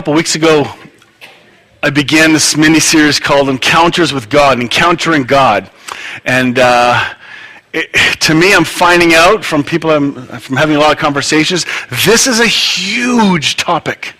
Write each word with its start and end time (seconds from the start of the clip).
couple 0.00 0.14
weeks 0.14 0.34
ago, 0.34 0.64
I 1.82 1.90
began 1.90 2.32
this 2.32 2.56
mini 2.56 2.80
series 2.80 3.20
called 3.20 3.50
Encounters 3.50 4.14
with 4.14 4.30
God, 4.30 4.58
Encountering 4.58 5.24
God. 5.24 5.70
And 6.24 6.58
uh, 6.58 7.12
it, 7.74 7.92
to 8.20 8.34
me, 8.34 8.54
I'm 8.54 8.64
finding 8.64 9.12
out 9.12 9.44
from 9.44 9.62
people 9.62 9.90
I'm 9.90 10.14
from 10.38 10.56
having 10.56 10.76
a 10.76 10.78
lot 10.78 10.90
of 10.90 10.96
conversations, 10.96 11.66
this 12.06 12.26
is 12.26 12.40
a 12.40 12.46
huge 12.46 13.56
topic. 13.56 14.14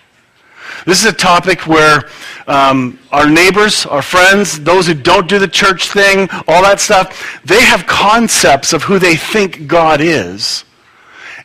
This 0.85 1.03
is 1.03 1.11
a 1.11 1.15
topic 1.15 1.65
where 1.65 2.07
um, 2.45 2.99
our 3.11 3.27
neighbors, 3.27 3.87
our 3.87 4.03
friends, 4.03 4.59
those 4.59 4.85
who 4.85 4.93
don't 4.93 5.27
do 5.27 5.39
the 5.39 5.47
church 5.47 5.89
thing, 5.89 6.29
all 6.47 6.61
that 6.61 6.79
stuff, 6.79 7.41
they 7.43 7.63
have 7.63 7.87
concepts 7.87 8.71
of 8.71 8.83
who 8.83 8.99
they 8.99 9.15
think 9.15 9.65
God 9.65 9.99
is. 9.99 10.63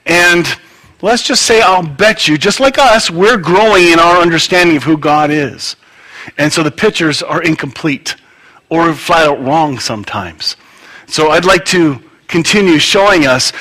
And 0.05 0.47
let's 1.03 1.23
just 1.23 1.43
say, 1.43 1.61
I'll 1.61 1.87
bet 1.87 2.29
you, 2.29 2.39
just 2.39 2.61
like 2.61 2.79
us, 2.79 3.11
we're 3.11 3.39
growing 3.39 3.89
in 3.89 3.99
our 3.99 4.17
understanding 4.19 4.77
of 4.77 4.83
who 4.83 4.97
God 4.97 5.31
is. 5.31 5.77
And 6.39 6.53
so 6.53 6.63
the 6.63 6.71
pictures 6.71 7.23
are 7.23 7.43
incomplete 7.43 8.17
or 8.69 8.93
flat 8.95 9.29
out 9.29 9.43
wrong 9.43 9.79
sometimes. 9.79 10.57
So 11.07 11.31
I'd 11.31 11.45
like 11.45 11.65
to 11.67 12.03
continue 12.29 12.79
showing 12.79 13.27
us 13.27 13.53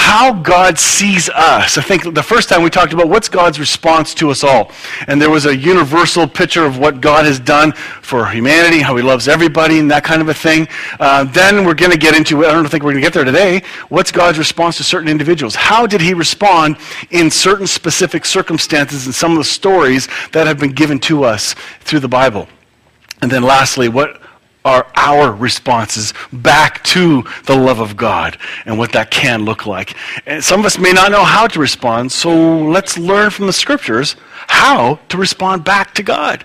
how 0.00 0.32
God 0.32 0.78
sees 0.78 1.28
us. 1.28 1.76
I 1.76 1.82
think 1.82 2.14
the 2.14 2.22
first 2.22 2.48
time 2.48 2.62
we 2.62 2.70
talked 2.70 2.94
about 2.94 3.08
what's 3.08 3.28
God's 3.28 3.60
response 3.60 4.14
to 4.14 4.30
us 4.30 4.42
all. 4.42 4.72
And 5.06 5.20
there 5.20 5.30
was 5.30 5.44
a 5.44 5.54
universal 5.54 6.26
picture 6.26 6.64
of 6.64 6.78
what 6.78 7.02
God 7.02 7.26
has 7.26 7.38
done 7.38 7.72
for 8.00 8.26
humanity, 8.26 8.80
how 8.80 8.96
he 8.96 9.02
loves 9.02 9.28
everybody, 9.28 9.78
and 9.78 9.90
that 9.90 10.02
kind 10.02 10.22
of 10.22 10.28
a 10.28 10.34
thing. 10.34 10.66
Uh, 10.98 11.24
then 11.24 11.64
we're 11.64 11.74
going 11.74 11.92
to 11.92 11.98
get 11.98 12.16
into, 12.16 12.46
I 12.46 12.52
don't 12.52 12.68
think 12.68 12.82
we're 12.82 12.92
going 12.92 13.02
to 13.02 13.06
get 13.06 13.12
there 13.12 13.24
today, 13.24 13.62
what's 13.90 14.10
God's 14.10 14.38
response 14.38 14.78
to 14.78 14.84
certain 14.84 15.08
individuals? 15.08 15.54
How 15.54 15.86
did 15.86 16.00
he 16.00 16.14
respond 16.14 16.78
in 17.10 17.30
certain 17.30 17.66
specific 17.66 18.24
circumstances 18.24 19.06
and 19.06 19.14
some 19.14 19.32
of 19.32 19.38
the 19.38 19.44
stories 19.44 20.08
that 20.32 20.46
have 20.46 20.58
been 20.58 20.72
given 20.72 20.98
to 21.00 21.24
us 21.24 21.54
through 21.80 22.00
the 22.00 22.08
Bible? 22.08 22.48
And 23.22 23.30
then 23.30 23.42
lastly, 23.42 23.88
what 23.88 24.19
are 24.64 24.86
our 24.94 25.32
responses 25.32 26.12
back 26.32 26.82
to 26.84 27.24
the 27.46 27.56
love 27.56 27.80
of 27.80 27.96
God 27.96 28.36
and 28.66 28.78
what 28.78 28.92
that 28.92 29.10
can 29.10 29.44
look 29.44 29.66
like. 29.66 29.96
And 30.26 30.44
some 30.44 30.60
of 30.60 30.66
us 30.66 30.78
may 30.78 30.92
not 30.92 31.10
know 31.10 31.24
how 31.24 31.46
to 31.46 31.58
respond, 31.58 32.12
so 32.12 32.58
let's 32.58 32.98
learn 32.98 33.30
from 33.30 33.46
the 33.46 33.52
scriptures 33.52 34.16
how 34.46 34.98
to 35.08 35.16
respond 35.16 35.64
back 35.64 35.94
to 35.94 36.02
God. 36.02 36.44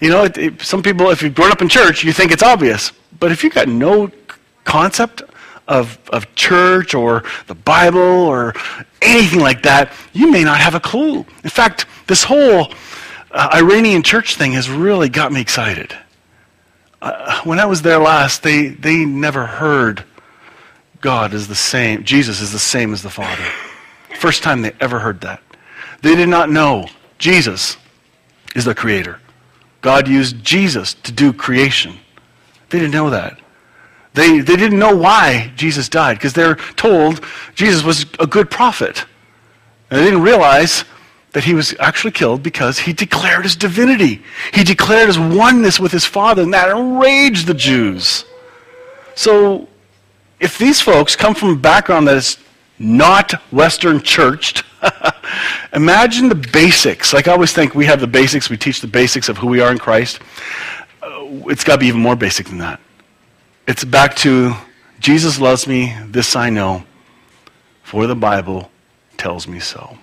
You 0.00 0.08
know, 0.08 0.24
it, 0.24 0.38
it, 0.38 0.62
some 0.62 0.82
people, 0.82 1.10
if 1.10 1.22
you've 1.22 1.34
grown 1.34 1.52
up 1.52 1.60
in 1.60 1.68
church, 1.68 2.02
you 2.02 2.12
think 2.12 2.32
it's 2.32 2.42
obvious. 2.42 2.92
But 3.18 3.32
if 3.32 3.44
you've 3.44 3.52
got 3.52 3.68
no 3.68 4.10
concept 4.64 5.22
of, 5.68 5.98
of 6.10 6.34
church 6.34 6.94
or 6.94 7.24
the 7.46 7.54
Bible 7.54 8.00
or 8.00 8.54
anything 9.02 9.40
like 9.40 9.62
that, 9.62 9.92
you 10.14 10.30
may 10.30 10.42
not 10.42 10.58
have 10.58 10.74
a 10.74 10.80
clue. 10.80 11.26
In 11.44 11.50
fact, 11.50 11.84
this 12.06 12.24
whole 12.24 12.72
uh, 13.30 13.50
Iranian 13.54 14.02
church 14.02 14.36
thing 14.36 14.52
has 14.52 14.70
really 14.70 15.10
got 15.10 15.32
me 15.32 15.40
excited 15.42 15.94
uh, 17.02 17.40
when 17.42 17.58
I 17.58 17.66
was 17.66 17.82
there 17.82 17.98
last, 17.98 18.42
they, 18.42 18.68
they 18.68 19.04
never 19.04 19.46
heard 19.46 20.04
God 21.00 21.32
is 21.32 21.48
the 21.48 21.54
same, 21.54 22.04
Jesus 22.04 22.40
is 22.40 22.52
the 22.52 22.58
same 22.58 22.92
as 22.92 23.02
the 23.02 23.10
Father. 23.10 23.44
First 24.18 24.42
time 24.42 24.62
they 24.62 24.72
ever 24.80 24.98
heard 24.98 25.22
that. 25.22 25.42
They 26.02 26.14
did 26.14 26.28
not 26.28 26.50
know 26.50 26.88
Jesus 27.18 27.78
is 28.54 28.64
the 28.64 28.74
Creator. 28.74 29.18
God 29.80 30.08
used 30.08 30.44
Jesus 30.44 30.94
to 30.94 31.12
do 31.12 31.32
creation. 31.32 31.96
They 32.68 32.78
didn't 32.78 32.92
know 32.92 33.10
that. 33.10 33.40
They, 34.12 34.40
they 34.40 34.56
didn't 34.56 34.78
know 34.78 34.94
why 34.94 35.52
Jesus 35.56 35.88
died 35.88 36.18
because 36.18 36.32
they're 36.32 36.56
told 36.76 37.24
Jesus 37.54 37.82
was 37.82 38.04
a 38.18 38.26
good 38.26 38.50
prophet. 38.50 39.06
And 39.90 40.00
they 40.00 40.04
didn't 40.04 40.22
realize 40.22 40.84
that 41.32 41.44
he 41.44 41.54
was 41.54 41.74
actually 41.78 42.10
killed 42.10 42.42
because 42.42 42.78
he 42.80 42.92
declared 42.92 43.44
his 43.44 43.54
divinity. 43.56 44.22
He 44.52 44.64
declared 44.64 45.06
his 45.06 45.18
oneness 45.18 45.78
with 45.78 45.92
his 45.92 46.04
Father, 46.04 46.42
and 46.42 46.52
that 46.54 46.68
enraged 46.68 47.46
the 47.46 47.54
Jews. 47.54 48.24
So, 49.14 49.68
if 50.40 50.58
these 50.58 50.80
folks 50.80 51.14
come 51.14 51.34
from 51.34 51.50
a 51.50 51.56
background 51.56 52.08
that 52.08 52.16
is 52.16 52.38
not 52.78 53.32
Western 53.52 54.00
churched, 54.00 54.64
imagine 55.72 56.28
the 56.28 56.34
basics. 56.34 57.12
Like 57.12 57.28
I 57.28 57.32
always 57.32 57.52
think 57.52 57.74
we 57.74 57.84
have 57.86 58.00
the 58.00 58.06
basics, 58.06 58.48
we 58.48 58.56
teach 58.56 58.80
the 58.80 58.86
basics 58.86 59.28
of 59.28 59.36
who 59.36 59.46
we 59.46 59.60
are 59.60 59.70
in 59.70 59.78
Christ. 59.78 60.20
Uh, 61.02 61.26
it's 61.46 61.62
got 61.62 61.74
to 61.74 61.78
be 61.80 61.86
even 61.86 62.00
more 62.00 62.16
basic 62.16 62.46
than 62.46 62.58
that. 62.58 62.80
It's 63.68 63.84
back 63.84 64.16
to 64.16 64.54
Jesus 64.98 65.38
loves 65.38 65.66
me, 65.66 65.94
this 66.06 66.34
I 66.34 66.50
know, 66.50 66.84
for 67.82 68.06
the 68.06 68.16
Bible 68.16 68.70
tells 69.16 69.46
me 69.46 69.60
so. 69.60 69.96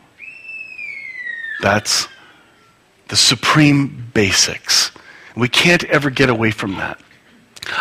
That's 1.61 2.07
the 3.07 3.15
supreme 3.15 4.09
basics. 4.13 4.91
We 5.35 5.47
can't 5.47 5.83
ever 5.85 6.09
get 6.09 6.29
away 6.29 6.51
from 6.51 6.75
that. 6.75 6.99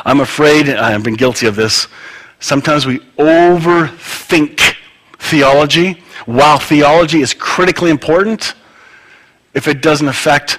I'm 0.05 0.21
afraid, 0.21 0.69
I've 0.69 1.03
been 1.03 1.15
guilty 1.15 1.47
of 1.47 1.57
this, 1.57 1.89
sometimes 2.41 2.87
we 2.87 2.99
overthink 3.19 4.77
theology. 5.19 6.03
While 6.27 6.59
theology 6.59 7.21
is 7.21 7.35
critically 7.35 7.91
important, 7.91 8.55
if 9.55 9.69
it 9.69 9.81
doesn't 9.81 10.09
affect 10.09 10.59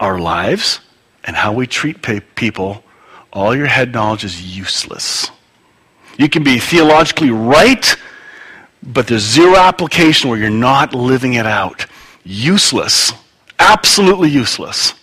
our 0.00 0.18
lives 0.18 0.80
and 1.24 1.34
how 1.34 1.52
we 1.52 1.66
treat 1.66 2.02
people, 2.34 2.84
all 3.32 3.56
your 3.56 3.66
head 3.66 3.92
knowledge 3.92 4.24
is 4.24 4.56
useless. 4.56 5.30
You 6.18 6.28
can 6.28 6.44
be 6.44 6.58
theologically 6.58 7.30
right, 7.30 7.96
but 8.82 9.06
there's 9.06 9.22
zero 9.22 9.56
application 9.56 10.28
where 10.28 10.38
you're 10.38 10.50
not 10.50 10.94
living 10.94 11.34
it 11.34 11.46
out 11.46 11.86
useless. 12.24 13.12
Absolutely 13.58 14.30
useless. 14.30 14.94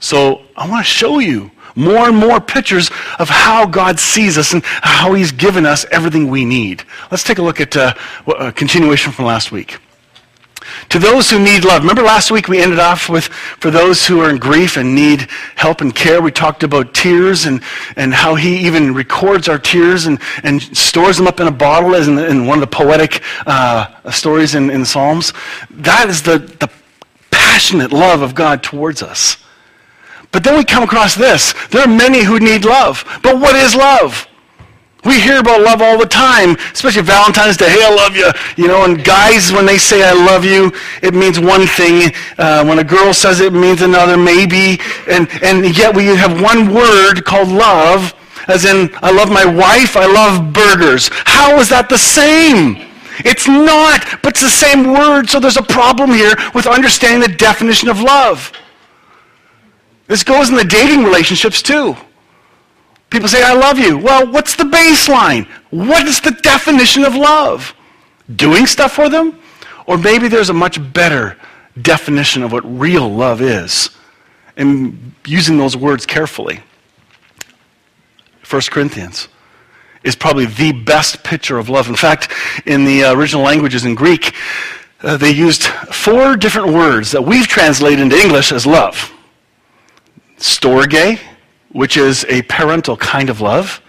So 0.00 0.42
I 0.56 0.68
want 0.68 0.84
to 0.84 0.90
show 0.90 1.18
you 1.20 1.50
more 1.74 2.08
and 2.08 2.16
more 2.16 2.40
pictures 2.40 2.90
of 3.18 3.28
how 3.28 3.66
God 3.66 3.98
sees 3.98 4.36
us 4.36 4.52
and 4.52 4.62
how 4.64 5.14
He's 5.14 5.32
given 5.32 5.64
us 5.64 5.86
everything 5.90 6.28
we 6.28 6.44
need. 6.44 6.84
Let's 7.10 7.24
take 7.24 7.38
a 7.38 7.42
look 7.42 7.60
at 7.60 7.76
uh, 7.76 7.94
a 8.26 8.52
continuation 8.52 9.12
from 9.12 9.26
last 9.26 9.52
week. 9.52 9.78
To 10.90 10.98
those 10.98 11.30
who 11.30 11.38
need 11.38 11.64
love. 11.64 11.82
Remember 11.82 12.02
last 12.02 12.30
week 12.30 12.48
we 12.48 12.60
ended 12.60 12.78
off 12.78 13.08
with 13.08 13.24
for 13.24 13.70
those 13.70 14.06
who 14.06 14.20
are 14.20 14.30
in 14.30 14.38
grief 14.38 14.76
and 14.76 14.94
need 14.94 15.28
help 15.56 15.80
and 15.80 15.94
care. 15.94 16.20
We 16.20 16.30
talked 16.30 16.62
about 16.62 16.94
tears 16.94 17.46
and, 17.46 17.62
and 17.96 18.12
how 18.12 18.34
he 18.34 18.66
even 18.66 18.94
records 18.94 19.48
our 19.48 19.58
tears 19.58 20.06
and, 20.06 20.20
and 20.42 20.62
stores 20.76 21.16
them 21.16 21.26
up 21.26 21.40
in 21.40 21.46
a 21.46 21.52
bottle 21.52 21.94
as 21.94 22.08
in, 22.08 22.18
in 22.18 22.46
one 22.46 22.58
of 22.58 22.60
the 22.60 22.76
poetic 22.76 23.22
uh, 23.46 24.10
stories 24.10 24.54
in, 24.54 24.70
in 24.70 24.84
Psalms. 24.84 25.32
That 25.70 26.08
is 26.08 26.22
the, 26.22 26.38
the 26.38 26.70
passionate 27.30 27.92
love 27.92 28.22
of 28.22 28.34
God 28.34 28.62
towards 28.62 29.02
us. 29.02 29.36
But 30.30 30.44
then 30.44 30.56
we 30.56 30.64
come 30.64 30.82
across 30.82 31.14
this. 31.14 31.54
There 31.68 31.82
are 31.82 31.88
many 31.88 32.24
who 32.24 32.40
need 32.40 32.64
love. 32.64 33.04
But 33.22 33.38
what 33.38 33.54
is 33.54 33.74
love? 33.74 34.26
We 35.04 35.18
hear 35.20 35.40
about 35.40 35.60
love 35.62 35.82
all 35.82 35.98
the 35.98 36.06
time, 36.06 36.56
especially 36.72 37.02
Valentine's 37.02 37.56
Day. 37.56 37.68
Hey, 37.68 37.84
I 37.84 37.92
love 37.92 38.14
you. 38.14 38.30
You 38.56 38.68
know, 38.68 38.84
and 38.84 39.02
guys, 39.04 39.50
when 39.50 39.66
they 39.66 39.76
say 39.76 40.08
I 40.08 40.12
love 40.12 40.44
you, 40.44 40.70
it 41.02 41.12
means 41.12 41.40
one 41.40 41.66
thing. 41.66 42.12
Uh, 42.38 42.64
when 42.64 42.78
a 42.78 42.84
girl 42.84 43.12
says 43.12 43.40
it, 43.40 43.52
it 43.52 43.58
means 43.58 43.82
another, 43.82 44.16
maybe. 44.16 44.80
And, 45.08 45.28
and 45.42 45.76
yet 45.76 45.94
we 45.94 46.06
have 46.06 46.40
one 46.40 46.72
word 46.72 47.24
called 47.24 47.48
love, 47.48 48.14
as 48.46 48.64
in, 48.64 48.90
I 49.02 49.10
love 49.10 49.28
my 49.28 49.44
wife, 49.44 49.96
I 49.96 50.06
love 50.06 50.52
burgers. 50.52 51.10
How 51.24 51.58
is 51.58 51.68
that 51.70 51.88
the 51.88 51.98
same? 51.98 52.88
It's 53.24 53.48
not, 53.48 54.04
but 54.22 54.34
it's 54.34 54.40
the 54.40 54.48
same 54.48 54.92
word, 54.92 55.28
so 55.28 55.40
there's 55.40 55.56
a 55.56 55.62
problem 55.62 56.10
here 56.10 56.34
with 56.54 56.66
understanding 56.66 57.28
the 57.28 57.36
definition 57.36 57.88
of 57.88 58.00
love. 58.00 58.52
This 60.06 60.24
goes 60.24 60.48
in 60.48 60.56
the 60.56 60.64
dating 60.64 61.04
relationships 61.04 61.60
too. 61.60 61.96
People 63.12 63.28
say, 63.28 63.42
I 63.42 63.52
love 63.52 63.78
you. 63.78 63.98
Well, 63.98 64.26
what's 64.26 64.56
the 64.56 64.64
baseline? 64.64 65.46
What 65.68 66.08
is 66.08 66.22
the 66.22 66.30
definition 66.30 67.04
of 67.04 67.14
love? 67.14 67.74
Doing 68.36 68.66
stuff 68.66 68.92
for 68.92 69.10
them? 69.10 69.38
Or 69.86 69.98
maybe 69.98 70.28
there's 70.28 70.48
a 70.48 70.54
much 70.54 70.78
better 70.94 71.36
definition 71.82 72.42
of 72.42 72.52
what 72.52 72.64
real 72.64 73.06
love 73.06 73.42
is. 73.42 73.90
And 74.56 75.12
using 75.26 75.58
those 75.58 75.76
words 75.76 76.06
carefully. 76.06 76.60
1 78.48 78.62
Corinthians 78.70 79.28
is 80.04 80.16
probably 80.16 80.46
the 80.46 80.72
best 80.72 81.22
picture 81.22 81.58
of 81.58 81.68
love. 81.68 81.90
In 81.90 81.96
fact, 81.96 82.32
in 82.64 82.86
the 82.86 83.04
uh, 83.04 83.14
original 83.14 83.42
languages 83.42 83.84
in 83.84 83.94
Greek, 83.94 84.34
uh, 85.02 85.18
they 85.18 85.32
used 85.32 85.64
four 85.64 86.34
different 86.34 86.68
words 86.72 87.10
that 87.10 87.20
we've 87.20 87.46
translated 87.46 88.00
into 88.00 88.16
English 88.16 88.52
as 88.52 88.64
love. 88.64 89.12
Storge, 90.38 91.20
which 91.72 91.96
is 91.96 92.24
a 92.28 92.42
parental 92.42 92.96
kind 92.96 93.30
of 93.30 93.40
love. 93.40 93.80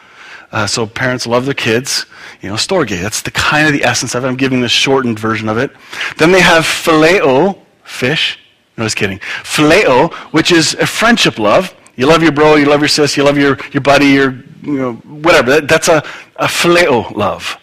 Uh, 0.52 0.68
so 0.68 0.86
parents 0.86 1.26
love 1.26 1.46
their 1.46 1.54
kids. 1.54 2.06
You 2.42 2.50
know, 2.50 2.56
storge, 2.56 3.02
that's 3.02 3.22
the 3.22 3.32
kind 3.32 3.68
of 3.68 3.74
the 3.74 3.84
essence 3.84 4.16
of 4.16 4.24
it. 4.24 4.28
I'm 4.28 4.36
giving 4.36 4.62
the 4.62 4.70
shortened 4.70 5.18
version 5.18 5.50
of 5.50 5.58
it. 5.58 5.72
Then 6.18 6.32
they 6.32 6.42
have 6.42 6.64
phileo, 6.64 7.58
fish. 7.84 8.40
No, 8.78 8.84
just 8.84 8.96
kidding. 8.96 9.20
Phileo, 9.20 10.14
which 10.32 10.52
is 10.52 10.74
a 10.76 10.86
friendship 10.86 11.38
love. 11.38 11.76
You 11.96 12.08
love 12.08 12.24
your 12.24 12.32
bro, 12.32 12.56
you 12.56 12.66
love 12.66 12.82
your 12.82 12.88
sis, 12.88 13.16
you 13.16 13.24
love 13.24 13.38
your, 13.38 13.58
your 13.72 13.82
buddy, 13.82 14.08
your, 14.08 14.32
you 14.64 14.74
know, 14.74 14.94
whatever. 14.94 15.52
That, 15.52 15.68
that's 15.68 15.90
a, 15.90 16.04
a 16.38 16.46
phileo 16.46 17.16
love. 17.16 17.58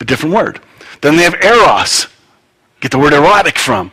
A 0.00 0.04
different 0.04 0.34
word. 0.34 0.60
Then 1.00 1.16
they 1.16 1.22
have 1.22 1.34
eros. 1.42 2.08
Get 2.80 2.90
the 2.90 2.98
word 2.98 3.12
erotic 3.12 3.58
from. 3.58 3.92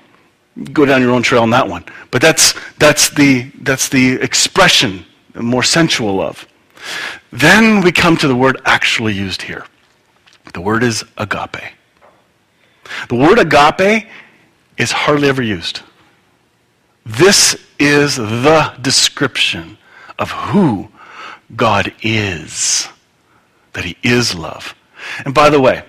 Go 0.72 0.86
down 0.86 1.02
your 1.02 1.12
own 1.12 1.24
trail 1.24 1.44
on 1.44 1.50
that 1.52 1.68
one. 1.68 1.84
But 2.12 2.22
that's, 2.22 2.54
that's, 2.78 3.10
the, 3.10 3.52
that's 3.62 3.90
the 3.90 4.14
expression, 4.14 5.06
more 5.36 5.64
sensual 5.64 6.16
love. 6.16 6.48
Then 7.32 7.82
we 7.82 7.92
come 7.92 8.18
to 8.18 8.28
the 8.28 8.36
word 8.36 8.62
actually 8.66 9.14
used 9.14 9.42
here. 9.42 9.66
The 10.54 10.62
word 10.62 10.84
is 10.84 11.04
agape. 11.18 11.74
The 13.10 13.16
word 13.16 13.40
agape 13.40 14.08
is 14.78 14.92
hardly 14.92 15.30
ever 15.30 15.42
used. 15.42 15.82
This 17.06 17.56
is 17.80 18.16
the 18.16 18.74
description 18.82 19.78
of 20.20 20.32
who 20.32 20.90
God 21.56 21.94
is, 22.02 22.88
that 23.74 23.86
He 23.86 23.98
is 24.04 24.36
love. 24.36 24.76
And 25.26 25.34
by 25.34 25.50
the 25.50 25.60
way, 25.60 25.84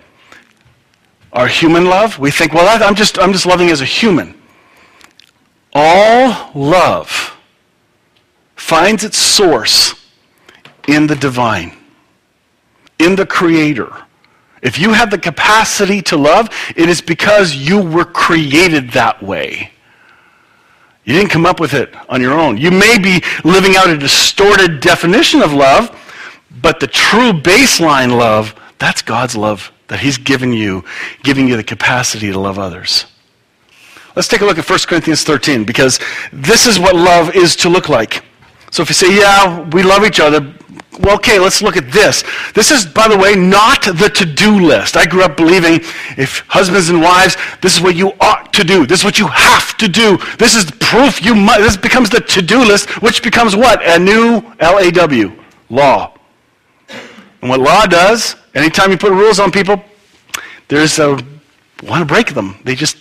our 1.33 1.47
human 1.47 1.85
love, 1.85 2.19
we 2.19 2.31
think, 2.31 2.53
well, 2.53 2.83
I'm 2.83 2.95
just, 2.95 3.19
I'm 3.19 3.33
just 3.33 3.47
loving 3.47 3.71
as 3.71 3.81
a 3.81 3.85
human. 3.85 4.41
All 5.73 6.51
love 6.55 7.24
finds 8.65 9.05
its 9.05 9.19
source 9.19 9.95
in 10.89 11.07
the 11.07 11.15
divine, 11.15 11.77
in 12.99 13.15
the 13.15 13.27
Creator. 13.27 13.93
If 14.63 14.79
you 14.79 14.95
have 14.95 15.11
the 15.11 15.19
capacity 15.19 16.01
to 16.03 16.17
love, 16.17 16.49
it 16.75 16.89
is 16.89 17.03
because 17.03 17.55
you 17.55 17.83
were 17.83 18.07
created 18.07 18.91
that 18.93 19.23
way. 19.23 19.71
You 21.05 21.13
didn't 21.13 21.31
come 21.31 21.45
up 21.45 21.61
with 21.61 21.75
it 21.75 21.95
on 22.09 22.23
your 22.23 22.33
own. 22.33 22.57
You 22.57 22.71
may 22.71 22.99
be 22.99 23.23
living 23.45 23.77
out 23.77 23.91
a 23.91 23.99
distorted 23.99 24.81
definition 24.81 25.43
of 25.43 25.53
love, 25.53 25.95
but 26.63 26.81
the 26.81 26.87
true 26.87 27.35
baseline 27.35 28.17
love, 28.17 28.59
that's 28.79 29.03
God's 29.03 29.37
love 29.37 29.71
that 29.89 30.01
He's 30.01 30.17
given 30.17 30.55
you, 30.55 30.87
giving 31.23 31.47
you 31.49 31.59
the 31.59 31.65
capacity 31.65 32.33
to 32.33 32.41
love 32.41 32.59
others. 32.59 33.05
Let's 34.17 34.29
take 34.29 34.41
a 34.41 34.47
look 34.47 34.57
at 34.57 34.67
1 34.67 34.79
Corinthians 34.89 35.23
13 35.23 35.65
because 35.65 36.01
this 36.33 36.65
is 36.65 36.79
what 36.79 36.97
love 36.97 37.37
is 37.37 37.57
to 37.57 37.69
look 37.69 37.91
like. 37.91 38.25
So 38.75 38.83
if 38.83 38.89
you 38.89 38.95
say, 38.95 39.17
yeah, 39.17 39.61
we 39.71 39.85
love 39.85 40.05
each 40.05 40.19
other, 40.19 40.53
well, 40.99 41.15
okay, 41.15 41.39
let's 41.39 41.63
look 41.63 41.77
at 41.77 41.93
this. 41.93 42.25
This 42.55 42.73
is, 42.73 42.85
by 42.85 43.07
the 43.07 43.17
way, 43.17 43.37
not 43.37 43.83
the 43.83 44.11
to-do 44.13 44.67
list. 44.67 44.97
I 44.97 45.07
grew 45.07 45.23
up 45.23 45.37
believing 45.37 45.75
if 46.19 46.41
husbands 46.49 46.89
and 46.89 47.01
wives, 47.01 47.37
this 47.63 47.77
is 47.77 47.81
what 47.81 47.95
you 47.95 48.15
ought 48.21 48.53
to 48.53 48.65
do. 48.65 48.85
This 48.85 48.99
is 48.99 49.05
what 49.05 49.17
you 49.17 49.29
have 49.29 49.77
to 49.77 49.87
do. 49.87 50.19
This 50.41 50.57
is 50.57 50.69
proof 50.81 51.25
you 51.25 51.37
must. 51.37 51.61
This 51.61 51.77
becomes 51.77 52.11
the 52.11 52.19
to-do 52.19 52.65
list, 52.65 53.01
which 53.01 53.23
becomes 53.23 53.55
what? 53.55 53.81
A 53.81 53.97
new 53.97 54.43
L-A-W, 54.59 55.31
law. 55.71 56.13
And 57.43 57.51
what 57.51 57.61
law 57.61 57.87
does, 57.87 58.35
anytime 58.57 58.91
you 58.91 58.99
put 58.99 59.13
rules 59.13 59.39
on 59.39 59.53
people, 59.53 59.85
there's 60.67 60.99
a, 60.99 61.11
want 61.85 62.01
to 62.01 62.05
break 62.05 62.35
them. 62.35 62.59
They 62.65 62.75
just, 62.75 62.97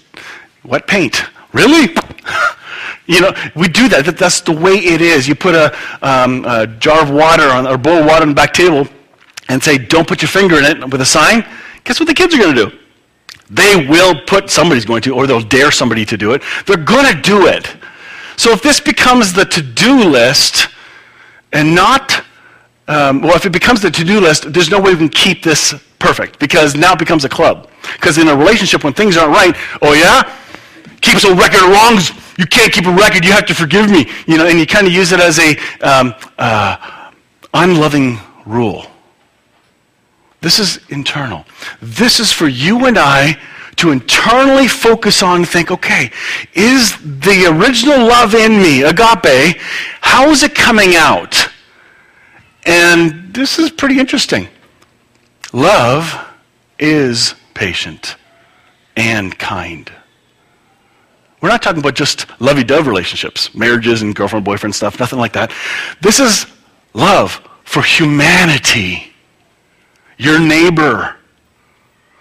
wet 0.63 0.85
paint. 0.85 1.23
Really? 1.51 1.95
You 3.05 3.21
know, 3.21 3.33
we 3.55 3.67
do 3.67 3.89
that. 3.89 4.05
That's 4.17 4.41
the 4.41 4.53
way 4.53 4.73
it 4.75 5.01
is. 5.01 5.27
You 5.27 5.35
put 5.35 5.55
a, 5.55 5.75
um, 6.01 6.45
a 6.45 6.67
jar 6.67 7.01
of 7.03 7.09
water 7.09 7.43
on, 7.43 7.67
or 7.67 7.75
a 7.75 7.77
bowl 7.77 7.99
of 7.99 8.05
water 8.05 8.21
on 8.21 8.29
the 8.29 8.35
back 8.35 8.53
table 8.53 8.87
and 9.49 9.61
say, 9.61 9.77
don't 9.77 10.07
put 10.07 10.21
your 10.21 10.29
finger 10.29 10.57
in 10.57 10.65
it 10.65 10.89
with 10.89 11.01
a 11.01 11.05
sign. 11.05 11.45
Guess 11.83 11.99
what 11.99 12.07
the 12.07 12.13
kids 12.13 12.33
are 12.33 12.37
going 12.37 12.55
to 12.55 12.69
do? 12.69 12.77
They 13.49 13.87
will 13.87 14.21
put, 14.25 14.49
somebody's 14.49 14.85
going 14.85 15.01
to, 15.03 15.13
or 15.13 15.27
they'll 15.27 15.41
dare 15.41 15.69
somebody 15.69 16.05
to 16.05 16.17
do 16.17 16.31
it. 16.31 16.41
They're 16.65 16.77
going 16.77 17.13
to 17.13 17.21
do 17.21 17.47
it. 17.47 17.75
So 18.37 18.51
if 18.51 18.61
this 18.61 18.79
becomes 18.79 19.33
the 19.33 19.45
to-do 19.45 20.05
list 20.05 20.69
and 21.51 21.75
not, 21.75 22.23
um, 22.87 23.21
well, 23.21 23.35
if 23.35 23.45
it 23.45 23.51
becomes 23.51 23.81
the 23.81 23.91
to-do 23.91 24.21
list, 24.21 24.51
there's 24.53 24.71
no 24.71 24.79
way 24.79 24.91
we 24.91 24.97
can 24.97 25.09
keep 25.09 25.43
this 25.43 25.75
perfect 25.99 26.39
because 26.39 26.75
now 26.75 26.93
it 26.93 26.99
becomes 26.99 27.25
a 27.25 27.29
club. 27.29 27.69
Because 27.93 28.17
in 28.17 28.27
a 28.27 28.35
relationship, 28.35 28.83
when 28.83 28.93
things 28.93 29.17
aren't 29.17 29.35
right, 29.35 29.55
oh 29.81 29.93
yeah, 29.93 30.35
keeps 31.03 31.23
a 31.25 31.35
record 31.35 31.63
of 31.63 31.69
wrongs 31.69 32.11
you 32.37 32.45
can't 32.45 32.71
keep 32.71 32.85
a 32.85 32.91
record. 32.91 33.23
You 33.25 33.31
have 33.31 33.45
to 33.47 33.55
forgive 33.55 33.89
me. 33.89 34.09
You 34.27 34.37
know, 34.37 34.47
and 34.47 34.59
you 34.59 34.65
kind 34.65 34.87
of 34.87 34.93
use 34.93 35.11
it 35.11 35.19
as 35.19 35.39
a 35.39 35.55
um, 35.81 36.13
uh, 36.37 37.11
unloving 37.53 38.19
rule. 38.45 38.87
This 40.41 40.59
is 40.59 40.79
internal. 40.89 41.45
This 41.81 42.19
is 42.19 42.31
for 42.31 42.47
you 42.47 42.85
and 42.85 42.97
I 42.97 43.39
to 43.77 43.91
internally 43.91 44.67
focus 44.67 45.23
on 45.23 45.37
and 45.37 45.47
think, 45.47 45.71
okay, 45.71 46.11
is 46.53 46.97
the 47.01 47.47
original 47.49 48.05
love 48.05 48.35
in 48.35 48.61
me, 48.61 48.83
agape, 48.83 49.57
how 50.01 50.29
is 50.29 50.43
it 50.43 50.53
coming 50.53 50.95
out? 50.95 51.49
And 52.65 53.33
this 53.33 53.57
is 53.57 53.71
pretty 53.71 53.99
interesting. 53.99 54.47
Love 55.53 56.13
is 56.77 57.33
patient 57.55 58.15
and 58.95 59.37
kind. 59.39 59.91
We're 61.43 61.49
not 61.49 61.61
talking 61.61 61.81
about 61.81 61.95
just 61.95 62.25
lovey-dove 62.39 62.87
relationships, 62.87 63.53
marriages 63.53 64.01
and 64.01 64.15
girlfriend, 64.15 64.45
boyfriend 64.45 64.73
stuff, 64.73 64.97
nothing 64.97 65.19
like 65.19 65.33
that. 65.33 65.51
This 66.01 66.21
is 66.21 66.45
love 66.93 67.41
for 67.65 67.81
humanity, 67.81 69.11
your 70.17 70.39
neighbor, 70.39 71.17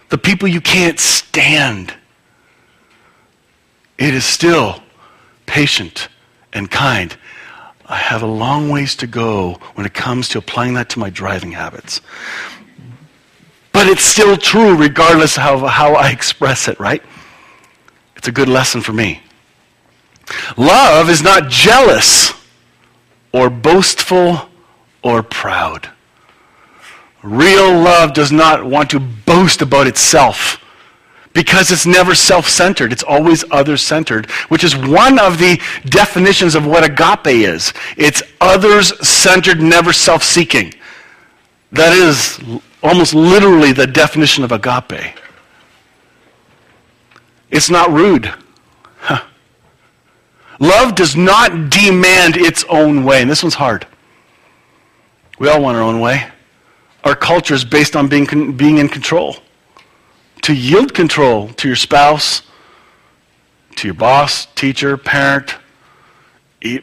the 0.09 0.17
people 0.17 0.49
you 0.49 0.59
can't 0.59 0.99
stand. 0.99 1.93
It 3.97 4.13
is 4.13 4.25
still 4.25 4.83
patient 5.45 6.09
and 6.51 6.69
kind. 6.69 7.15
I 7.85 7.95
have 7.95 8.23
a 8.23 8.27
long 8.27 8.67
ways 8.71 8.93
to 8.97 9.07
go 9.07 9.53
when 9.75 9.85
it 9.85 9.93
comes 9.93 10.27
to 10.29 10.39
applying 10.39 10.73
that 10.73 10.89
to 10.89 10.99
my 10.99 11.09
driving 11.09 11.53
habits. 11.53 12.01
But 13.71 13.87
it's 13.87 14.03
still 14.03 14.35
true 14.35 14.75
regardless 14.75 15.37
of 15.37 15.61
how 15.61 15.93
I 15.93 16.09
express 16.09 16.67
it, 16.67 16.77
right? 16.77 17.01
It's 18.23 18.29
a 18.29 18.31
good 18.31 18.47
lesson 18.47 18.79
for 18.79 18.93
me. 18.93 19.19
Love 20.55 21.09
is 21.09 21.21
not 21.21 21.49
jealous 21.49 22.31
or 23.33 23.49
boastful 23.49 24.47
or 25.01 25.21
proud. 25.21 25.89
Real 27.21 27.77
love 27.77 28.13
does 28.13 28.31
not 28.31 28.63
want 28.63 28.89
to 28.91 29.01
boast 29.01 29.61
about 29.61 29.87
itself 29.87 30.63
because 31.33 31.69
it's 31.69 31.85
never 31.85 32.15
self-centered. 32.15 32.93
It's 32.93 33.03
always 33.03 33.43
other-centered, 33.51 34.31
which 34.47 34.63
is 34.63 34.73
one 34.73 35.19
of 35.19 35.37
the 35.37 35.61
definitions 35.87 36.55
of 36.55 36.65
what 36.65 36.85
agape 36.85 37.27
is. 37.27 37.73
It's 37.97 38.23
others-centered, 38.39 39.61
never 39.61 39.91
self-seeking. 39.91 40.73
That 41.73 41.91
is 41.91 42.39
almost 42.81 43.13
literally 43.13 43.73
the 43.73 43.85
definition 43.85 44.45
of 44.45 44.53
agape. 44.53 45.19
It's 47.53 47.69
not 47.69 47.91
rude. 47.91 48.33
Love 50.59 50.95
does 50.95 51.15
not 51.15 51.69
demand 51.69 52.35
its 52.35 52.65
own 52.67 53.03
way. 53.03 53.21
And 53.21 53.29
this 53.29 53.43
one's 53.43 53.53
hard. 53.53 53.85
We 55.37 55.49
all 55.49 55.61
want 55.61 55.77
our 55.77 55.83
own 55.83 55.99
way. 55.99 56.27
Our 57.03 57.15
culture 57.15 57.53
is 57.53 57.63
based 57.63 57.95
on 57.95 58.07
being, 58.07 58.57
being 58.57 58.79
in 58.79 58.89
control. 58.89 59.37
To 60.43 60.53
yield 60.53 60.95
control 60.95 61.49
to 61.49 61.67
your 61.67 61.75
spouse, 61.75 62.41
to 63.75 63.87
your 63.87 63.93
boss, 63.93 64.47
teacher, 64.55 64.97
parent, 64.97 65.55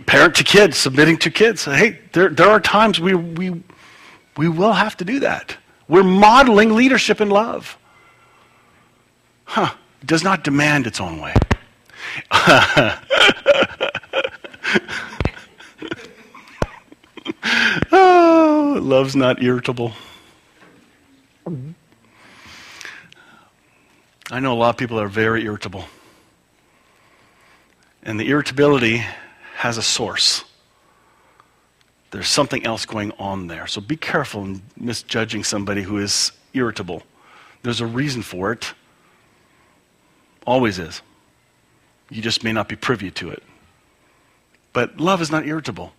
parent 0.07 0.37
to 0.37 0.45
kids, 0.45 0.79
submitting 0.79 1.17
to 1.19 1.31
kids. 1.31 1.65
Hey, 1.65 1.99
there, 2.13 2.29
there 2.29 2.49
are 2.49 2.61
times 2.61 3.01
we, 3.01 3.15
we, 3.15 3.61
we 4.37 4.49
will 4.49 4.73
have 4.73 4.97
to 4.99 5.05
do 5.05 5.19
that. 5.21 5.57
We're 5.89 6.05
modeling 6.05 6.77
leadership 6.77 7.19
and 7.19 7.33
love. 7.33 7.77
Huh 9.47 9.75
does 10.05 10.23
not 10.23 10.45
demand 10.45 10.87
its 10.87 11.01
own 11.01 11.21
way. 11.21 11.35
oh, 17.93 18.79
love's 18.81 19.17
not 19.17 19.43
irritable. 19.43 19.93
I 24.31 24.39
know 24.39 24.53
a 24.53 24.55
lot 24.55 24.71
of 24.71 24.77
people 24.77 25.01
are 25.01 25.09
very 25.09 25.45
irritable. 25.45 25.85
And 28.03 28.19
the 28.19 28.29
irritability 28.31 29.05
has 29.57 29.77
a 29.77 29.83
source. 29.83 30.45
There's 32.13 32.29
something 32.29 32.65
else 32.65 32.87
going 32.87 33.13
on 33.19 33.49
there. 33.49 33.67
So 33.67 33.81
be 33.81 33.97
careful 33.97 34.45
in 34.45 34.63
misjudging 34.77 35.45
somebody 35.45 35.83
who 35.83 35.99
is 35.99 36.33
irritable. 36.55 37.03
There's 37.63 37.81
a 37.81 37.87
reason 37.87 38.23
for 38.23 38.53
it. 38.53 38.73
Always 40.47 40.79
is. 40.79 41.03
You 42.09 42.23
just 42.23 42.43
may 42.43 42.53
not 42.53 42.69
be 42.69 42.77
privy 42.77 43.11
to 43.13 43.31
it. 43.31 43.43
But 44.73 45.01
love 45.01 45.21
is 45.21 45.31
not 45.31 45.47
irritable. 45.47 45.93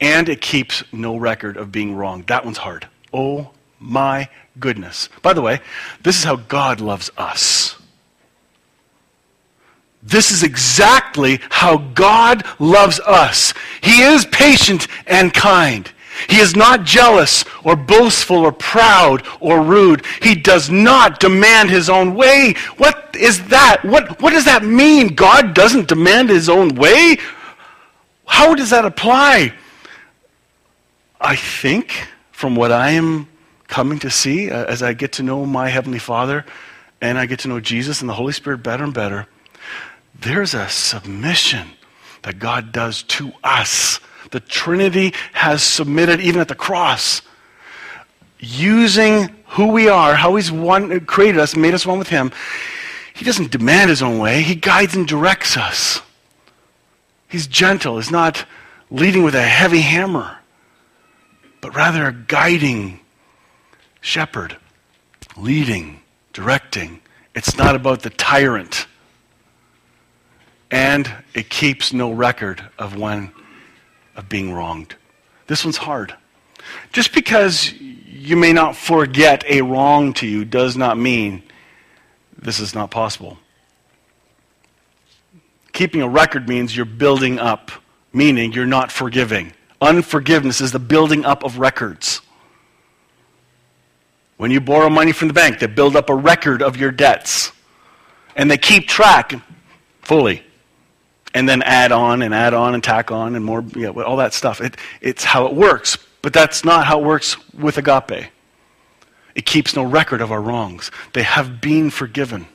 And 0.00 0.28
it 0.28 0.40
keeps 0.40 0.84
no 0.92 1.16
record 1.16 1.56
of 1.56 1.72
being 1.72 1.94
wrong. 1.94 2.24
That 2.26 2.44
one's 2.44 2.58
hard. 2.58 2.88
Oh 3.12 3.50
my 3.78 4.28
goodness. 4.58 5.08
By 5.22 5.32
the 5.32 5.42
way, 5.42 5.60
this 6.02 6.18
is 6.18 6.24
how 6.24 6.36
God 6.36 6.80
loves 6.80 7.10
us. 7.16 7.76
This 10.02 10.30
is 10.30 10.42
exactly 10.44 11.40
how 11.50 11.78
God 11.78 12.44
loves 12.60 13.00
us. 13.00 13.54
He 13.80 14.02
is 14.02 14.24
patient 14.26 14.86
and 15.06 15.34
kind. 15.34 15.90
He 16.28 16.38
is 16.38 16.56
not 16.56 16.84
jealous 16.84 17.44
or 17.64 17.76
boastful 17.76 18.38
or 18.38 18.52
proud 18.52 19.26
or 19.40 19.62
rude. 19.62 20.04
He 20.22 20.34
does 20.34 20.70
not 20.70 21.20
demand 21.20 21.70
his 21.70 21.88
own 21.90 22.14
way. 22.14 22.54
What 22.78 23.16
is 23.18 23.46
that? 23.48 23.84
What, 23.84 24.20
what 24.20 24.30
does 24.30 24.44
that 24.46 24.64
mean? 24.64 25.14
God 25.14 25.54
doesn't 25.54 25.88
demand 25.88 26.30
his 26.30 26.48
own 26.48 26.74
way? 26.74 27.18
How 28.26 28.54
does 28.54 28.70
that 28.70 28.84
apply? 28.84 29.52
I 31.20 31.36
think, 31.36 31.92
from 32.32 32.56
what 32.56 32.72
I 32.72 32.90
am 32.90 33.28
coming 33.68 33.98
to 34.00 34.10
see 34.10 34.50
uh, 34.50 34.64
as 34.64 34.82
I 34.82 34.92
get 34.92 35.12
to 35.12 35.22
know 35.22 35.44
my 35.46 35.68
Heavenly 35.68 35.98
Father 35.98 36.44
and 37.00 37.18
I 37.18 37.26
get 37.26 37.40
to 37.40 37.48
know 37.48 37.60
Jesus 37.60 38.00
and 38.00 38.08
the 38.08 38.14
Holy 38.14 38.32
Spirit 38.32 38.62
better 38.62 38.84
and 38.84 38.94
better, 38.94 39.26
there's 40.14 40.54
a 40.54 40.68
submission 40.68 41.68
that 42.22 42.38
God 42.38 42.72
does 42.72 43.02
to 43.04 43.32
us 43.44 44.00
the 44.30 44.40
Trinity 44.40 45.14
has 45.32 45.62
submitted 45.62 46.20
even 46.20 46.40
at 46.40 46.48
the 46.48 46.54
cross. 46.54 47.22
Using 48.38 49.34
who 49.48 49.68
we 49.68 49.88
are, 49.88 50.14
how 50.14 50.36
He's 50.36 50.52
one, 50.52 51.00
created 51.06 51.40
us, 51.40 51.56
made 51.56 51.74
us 51.74 51.86
one 51.86 51.98
with 51.98 52.08
Him, 52.08 52.32
He 53.14 53.24
doesn't 53.24 53.50
demand 53.50 53.90
His 53.90 54.02
own 54.02 54.18
way. 54.18 54.42
He 54.42 54.54
guides 54.54 54.94
and 54.94 55.06
directs 55.06 55.56
us. 55.56 56.00
He's 57.28 57.46
gentle. 57.46 57.96
He's 57.96 58.10
not 58.10 58.44
leading 58.90 59.22
with 59.22 59.34
a 59.34 59.42
heavy 59.42 59.80
hammer, 59.80 60.38
but 61.60 61.74
rather 61.74 62.06
a 62.06 62.12
guiding 62.12 63.00
shepherd, 64.00 64.56
leading, 65.36 66.00
directing. 66.32 67.00
It's 67.34 67.56
not 67.56 67.74
about 67.74 68.02
the 68.02 68.10
tyrant. 68.10 68.86
And 70.70 71.12
it 71.34 71.48
keeps 71.48 71.92
no 71.92 72.12
record 72.12 72.62
of 72.78 72.96
when 72.96 73.32
of 74.16 74.28
being 74.28 74.52
wronged. 74.52 74.94
This 75.46 75.64
one's 75.64 75.76
hard. 75.76 76.14
Just 76.92 77.12
because 77.12 77.72
you 77.72 78.36
may 78.36 78.52
not 78.52 78.74
forget 78.74 79.44
a 79.48 79.62
wrong 79.62 80.12
to 80.14 80.26
you 80.26 80.44
does 80.44 80.76
not 80.76 80.98
mean 80.98 81.42
this 82.36 82.58
is 82.58 82.74
not 82.74 82.90
possible. 82.90 83.38
Keeping 85.72 86.02
a 86.02 86.08
record 86.08 86.48
means 86.48 86.74
you're 86.74 86.86
building 86.86 87.38
up, 87.38 87.70
meaning 88.12 88.52
you're 88.52 88.66
not 88.66 88.90
forgiving. 88.90 89.52
Unforgiveness 89.80 90.60
is 90.60 90.72
the 90.72 90.78
building 90.78 91.24
up 91.24 91.44
of 91.44 91.58
records. 91.58 92.22
When 94.38 94.50
you 94.50 94.60
borrow 94.60 94.88
money 94.90 95.12
from 95.12 95.28
the 95.28 95.34
bank, 95.34 95.58
they 95.58 95.66
build 95.66 95.96
up 95.96 96.10
a 96.10 96.14
record 96.14 96.62
of 96.62 96.76
your 96.76 96.90
debts. 96.90 97.52
And 98.34 98.50
they 98.50 98.58
keep 98.58 98.88
track 98.88 99.34
fully 100.02 100.45
and 101.36 101.46
then 101.46 101.60
add 101.64 101.92
on 101.92 102.22
and 102.22 102.34
add 102.34 102.54
on 102.54 102.72
and 102.72 102.82
tack 102.82 103.12
on 103.12 103.36
and 103.36 103.44
more, 103.44 103.62
you 103.74 103.92
know, 103.92 104.02
all 104.02 104.16
that 104.16 104.32
stuff. 104.32 104.62
It, 104.62 104.78
it's 105.02 105.22
how 105.22 105.44
it 105.44 105.52
works, 105.52 105.98
but 106.22 106.32
that's 106.32 106.64
not 106.64 106.86
how 106.86 106.98
it 106.98 107.04
works 107.04 107.36
with 107.52 107.76
agape. 107.76 108.30
It 109.34 109.44
keeps 109.44 109.76
no 109.76 109.82
record 109.82 110.22
of 110.22 110.32
our 110.32 110.40
wrongs. 110.40 110.90
They 111.12 111.24
have 111.24 111.60
been 111.60 111.90
forgiven. 111.90 112.46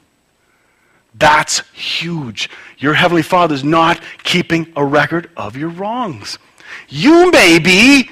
That's 1.13 1.59
huge. 1.73 2.50
Your 2.79 2.95
Heavenly 2.95 3.21
Father 3.21 3.53
is 3.53 3.63
not 3.63 4.01
keeping 4.23 4.73
a 4.75 4.83
record 4.83 5.29
of 5.38 5.55
your 5.55 5.69
wrongs. 5.69 6.39
You 6.89 7.29
may 7.29 7.59
be, 7.59 8.09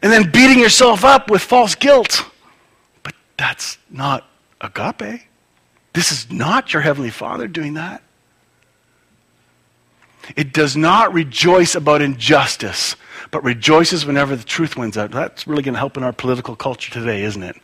and 0.00 0.12
then 0.12 0.30
beating 0.30 0.60
yourself 0.60 1.04
up 1.04 1.28
with 1.28 1.42
false 1.42 1.74
guilt. 1.74 2.24
But 3.02 3.14
that's 3.36 3.78
not 3.90 4.28
agape. 4.60 5.22
This 5.92 6.12
is 6.12 6.30
not 6.30 6.72
your 6.72 6.82
Heavenly 6.82 7.10
Father 7.10 7.48
doing 7.48 7.74
that. 7.74 8.04
It 10.36 10.52
does 10.52 10.76
not 10.76 11.12
rejoice 11.12 11.74
about 11.74 12.02
injustice, 12.02 12.96
but 13.30 13.42
rejoices 13.44 14.06
whenever 14.06 14.36
the 14.36 14.44
truth 14.44 14.76
wins 14.76 14.96
out. 14.96 15.10
That's 15.10 15.46
really 15.46 15.62
going 15.62 15.74
to 15.74 15.78
help 15.78 15.96
in 15.96 16.02
our 16.02 16.12
political 16.12 16.56
culture 16.56 16.92
today, 16.92 17.22
isn't 17.22 17.42
it? 17.42 17.56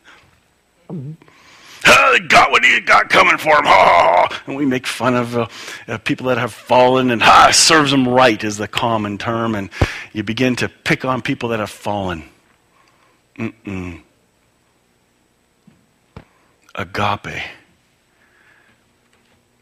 Oh, 0.90 2.18
got 2.28 2.50
what 2.50 2.64
he 2.64 2.80
got 2.80 3.08
coming 3.08 3.38
for 3.38 3.56
him. 3.56 3.64
Oh, 3.66 4.26
and 4.46 4.56
we 4.56 4.66
make 4.66 4.86
fun 4.86 5.14
of 5.14 5.36
uh, 5.36 5.46
uh, 5.88 5.98
people 5.98 6.26
that 6.26 6.38
have 6.38 6.52
fallen, 6.52 7.10
and 7.10 7.22
ah, 7.22 7.50
serves 7.52 7.90
them 7.90 8.06
right 8.06 8.42
is 8.42 8.56
the 8.56 8.68
common 8.68 9.16
term. 9.16 9.54
And 9.54 9.70
you 10.12 10.22
begin 10.22 10.56
to 10.56 10.68
pick 10.68 11.04
on 11.04 11.22
people 11.22 11.48
that 11.50 11.60
have 11.60 11.70
fallen. 11.70 12.24
Mm-mm. 13.38 14.02
Agape 16.74 17.42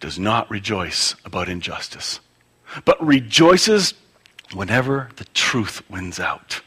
does 0.01 0.19
not 0.19 0.51
rejoice 0.51 1.15
about 1.25 1.49
injustice 1.49 2.21
but 2.85 3.05
rejoices 3.05 3.95
whenever 4.53 5.11
the 5.17 5.25
truth 5.35 5.83
wins 5.91 6.19
out. 6.19 6.61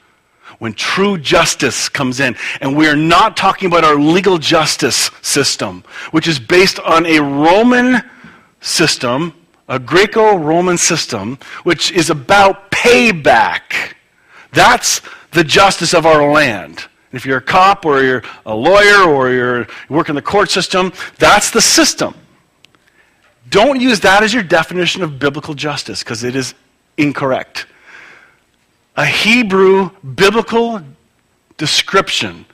When 0.60 0.74
true 0.74 1.18
justice 1.18 1.90
comes 1.90 2.20
in. 2.20 2.36
And 2.60 2.76
we 2.76 2.88
are 2.88 2.96
not 2.96 3.38
talking 3.38 3.68
about 3.68 3.84
our 3.84 3.96
legal 3.96 4.38
justice 4.38 5.10
system, 5.22 5.84
which 6.12 6.28
is 6.28 6.40
based 6.40 6.80
on 6.80 7.06
a 7.06 7.20
Roman 7.20 8.02
system, 8.60 9.34
a 9.68 9.80
Greco 9.80 10.36
Roman 10.36 10.78
system, 10.78 11.40
which 11.64 11.92
is 11.92 12.10
about 12.10 12.70
payback. 12.72 13.94
That's 14.52 15.02
the 15.32 15.44
justice 15.44 15.94
of 15.94 16.06
our 16.06 16.32
land. 16.32 16.86
If 17.14 17.26
you're 17.26 17.38
a 17.38 17.42
cop 17.42 17.86
or 17.86 18.04
you're 18.04 18.24
a 18.46 18.56
lawyer 18.56 19.04
or 19.04 19.32
you're, 19.32 19.68
in 20.08 20.16
the 20.16 20.22
court 20.22 20.50
system, 20.50 20.94
that's 21.18 21.52
the 21.52 21.62
system. 21.62 22.14
Don't 23.52 23.82
use 23.82 24.00
that 24.00 24.24
as 24.24 24.34
your 24.34 24.44
definition 24.44 25.04
of 25.04 25.20
biblical 25.20 25.54
justice 25.54 26.04
because 26.04 26.24
it 26.24 26.38
is 26.38 26.56
incorrect. 26.98 27.66
A 28.96 29.06
Hebrew 29.06 29.90
biblical 30.16 30.82
description 31.58 32.46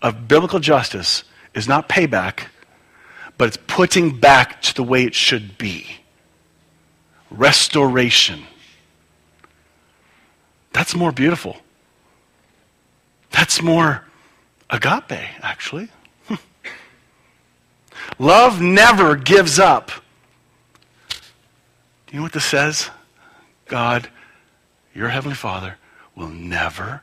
of 0.00 0.28
biblical 0.28 0.60
justice 0.60 1.24
is 1.52 1.66
not 1.66 1.88
payback, 1.88 2.44
but 3.36 3.48
it's 3.48 3.58
putting 3.66 4.20
back 4.20 4.62
to 4.62 4.74
the 4.74 4.84
way 4.84 5.02
it 5.02 5.16
should 5.16 5.58
be. 5.58 5.84
Restoration. 7.28 8.44
That's 10.72 10.94
more 10.94 11.10
beautiful. 11.10 11.56
That's 13.32 13.60
more 13.60 14.04
agape, 14.70 15.42
actually. 15.42 15.88
Love 18.20 18.60
never 18.60 19.16
gives 19.16 19.58
up 19.58 19.90
do 22.06 22.12
you 22.12 22.18
know 22.18 22.22
what 22.22 22.32
this 22.32 22.44
says? 22.44 22.90
God, 23.66 24.08
your 24.94 25.08
Heavenly 25.08 25.34
Father, 25.34 25.76
will 26.14 26.28
never 26.28 27.02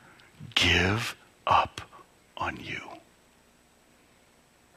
give 0.54 1.16
up 1.46 1.80
on 2.36 2.56
you. 2.56 2.80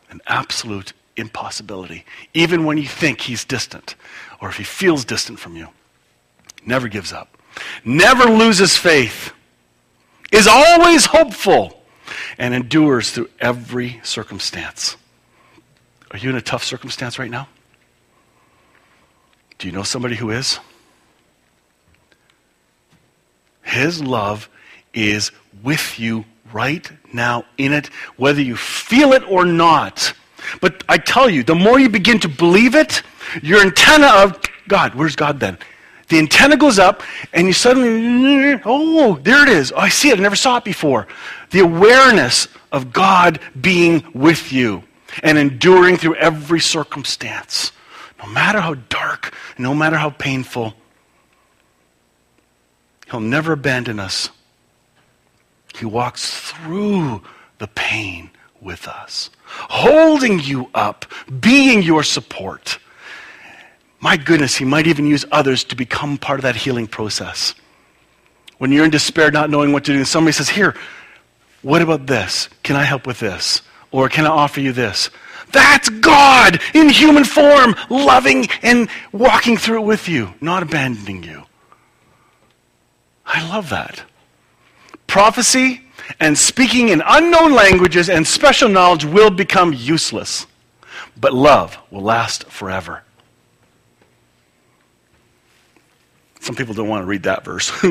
An 0.09 0.21
absolute 0.27 0.93
impossibility. 1.15 2.05
Even 2.33 2.65
when 2.65 2.77
you 2.77 2.87
think 2.87 3.21
he's 3.21 3.45
distant, 3.45 3.95
or 4.41 4.49
if 4.49 4.57
he 4.57 4.63
feels 4.63 5.05
distant 5.05 5.39
from 5.39 5.55
you, 5.55 5.69
never 6.65 6.87
gives 6.87 7.11
up. 7.11 7.37
Never 7.83 8.25
loses 8.25 8.77
faith, 8.77 9.33
is 10.31 10.47
always 10.47 11.05
hopeful, 11.05 11.81
and 12.37 12.53
endures 12.53 13.11
through 13.11 13.29
every 13.39 13.99
circumstance. 14.03 14.95
Are 16.11 16.17
you 16.17 16.29
in 16.29 16.35
a 16.35 16.41
tough 16.41 16.63
circumstance 16.63 17.17
right 17.17 17.31
now? 17.31 17.47
Do 19.57 19.67
you 19.67 19.73
know 19.73 19.83
somebody 19.83 20.15
who 20.15 20.29
is? 20.29 20.59
His 23.63 24.03
love 24.03 24.49
is 24.93 25.31
with 25.63 25.99
you 25.99 26.25
right 26.53 26.89
now 27.11 27.45
in 27.57 27.73
it, 27.73 27.87
whether 28.15 28.41
you 28.41 28.55
feel 28.55 29.13
it 29.13 29.23
or 29.29 29.45
not. 29.45 30.13
But 30.61 30.83
I 30.87 30.97
tell 30.97 31.29
you, 31.29 31.43
the 31.43 31.55
more 31.55 31.79
you 31.79 31.89
begin 31.89 32.19
to 32.19 32.29
believe 32.29 32.75
it, 32.75 33.01
your 33.41 33.61
antenna 33.61 34.07
of 34.07 34.39
God, 34.67 34.95
where's 34.95 35.15
God 35.15 35.39
then? 35.39 35.57
The 36.07 36.19
antenna 36.19 36.55
goes 36.55 36.79
up, 36.79 37.03
and 37.33 37.47
you 37.47 37.53
suddenly, 37.53 38.61
oh, 38.63 39.19
there 39.23 39.43
it 39.43 39.49
is. 39.49 39.73
Oh, 39.73 39.77
I 39.77 39.89
see 39.89 40.09
it. 40.09 40.17
I 40.17 40.21
never 40.21 40.37
saw 40.37 40.57
it 40.57 40.63
before. 40.63 41.07
The 41.51 41.59
awareness 41.59 42.47
of 42.71 42.93
God 42.93 43.39
being 43.59 44.09
with 44.13 44.53
you 44.53 44.83
and 45.23 45.37
enduring 45.37 45.97
through 45.97 46.15
every 46.15 46.61
circumstance. 46.61 47.73
No 48.19 48.27
matter 48.29 48.59
how 48.59 48.73
dark, 48.75 49.33
no 49.57 49.73
matter 49.73 49.97
how 49.97 50.09
painful, 50.09 50.73
He'll 53.09 53.19
never 53.21 53.53
abandon 53.53 53.99
us. 53.99 54.29
He 55.77 55.85
walks 55.85 56.51
through 56.51 57.21
the 57.59 57.67
pain 57.67 58.29
with 58.59 58.87
us, 58.87 59.29
holding 59.45 60.39
you 60.39 60.69
up, 60.73 61.05
being 61.39 61.83
your 61.83 62.03
support. 62.03 62.79
My 63.99 64.17
goodness, 64.17 64.55
He 64.55 64.65
might 64.65 64.87
even 64.87 65.07
use 65.07 65.25
others 65.31 65.63
to 65.65 65.75
become 65.75 66.17
part 66.17 66.39
of 66.39 66.43
that 66.43 66.55
healing 66.55 66.87
process. 66.87 67.55
When 68.57 68.71
you're 68.71 68.85
in 68.85 68.91
despair, 68.91 69.31
not 69.31 69.49
knowing 69.49 69.71
what 69.71 69.85
to 69.85 69.93
do, 69.93 69.99
and 69.99 70.07
somebody 70.07 70.33
says, 70.33 70.49
Here, 70.49 70.75
what 71.61 71.81
about 71.81 72.07
this? 72.07 72.49
Can 72.63 72.75
I 72.75 72.83
help 72.83 73.07
with 73.07 73.19
this? 73.19 73.61
Or 73.91 74.09
can 74.09 74.25
I 74.25 74.29
offer 74.29 74.59
you 74.59 74.73
this? 74.73 75.09
That's 75.51 75.89
God 75.89 76.61
in 76.73 76.89
human 76.89 77.23
form, 77.25 77.75
loving 77.89 78.47
and 78.63 78.89
walking 79.11 79.57
through 79.57 79.81
it 79.83 79.85
with 79.85 80.09
you, 80.09 80.33
not 80.41 80.63
abandoning 80.63 81.23
you. 81.23 81.43
I 83.25 83.47
love 83.49 83.69
that. 83.69 84.03
prophecy 85.07 85.83
and 86.19 86.37
speaking 86.37 86.89
in 86.89 87.01
unknown 87.05 87.53
languages 87.53 88.09
and 88.09 88.27
special 88.27 88.69
knowledge 88.69 89.05
will 89.05 89.31
become 89.31 89.73
useless, 89.73 90.47
but 91.19 91.33
love 91.33 91.77
will 91.91 92.01
last 92.03 92.45
forever. 92.45 93.03
Some 96.41 96.55
people 96.55 96.73
don't 96.73 96.87
want 96.89 97.03
to 97.03 97.07
read 97.07 97.23
that 97.23 97.43
verse. 97.45 97.71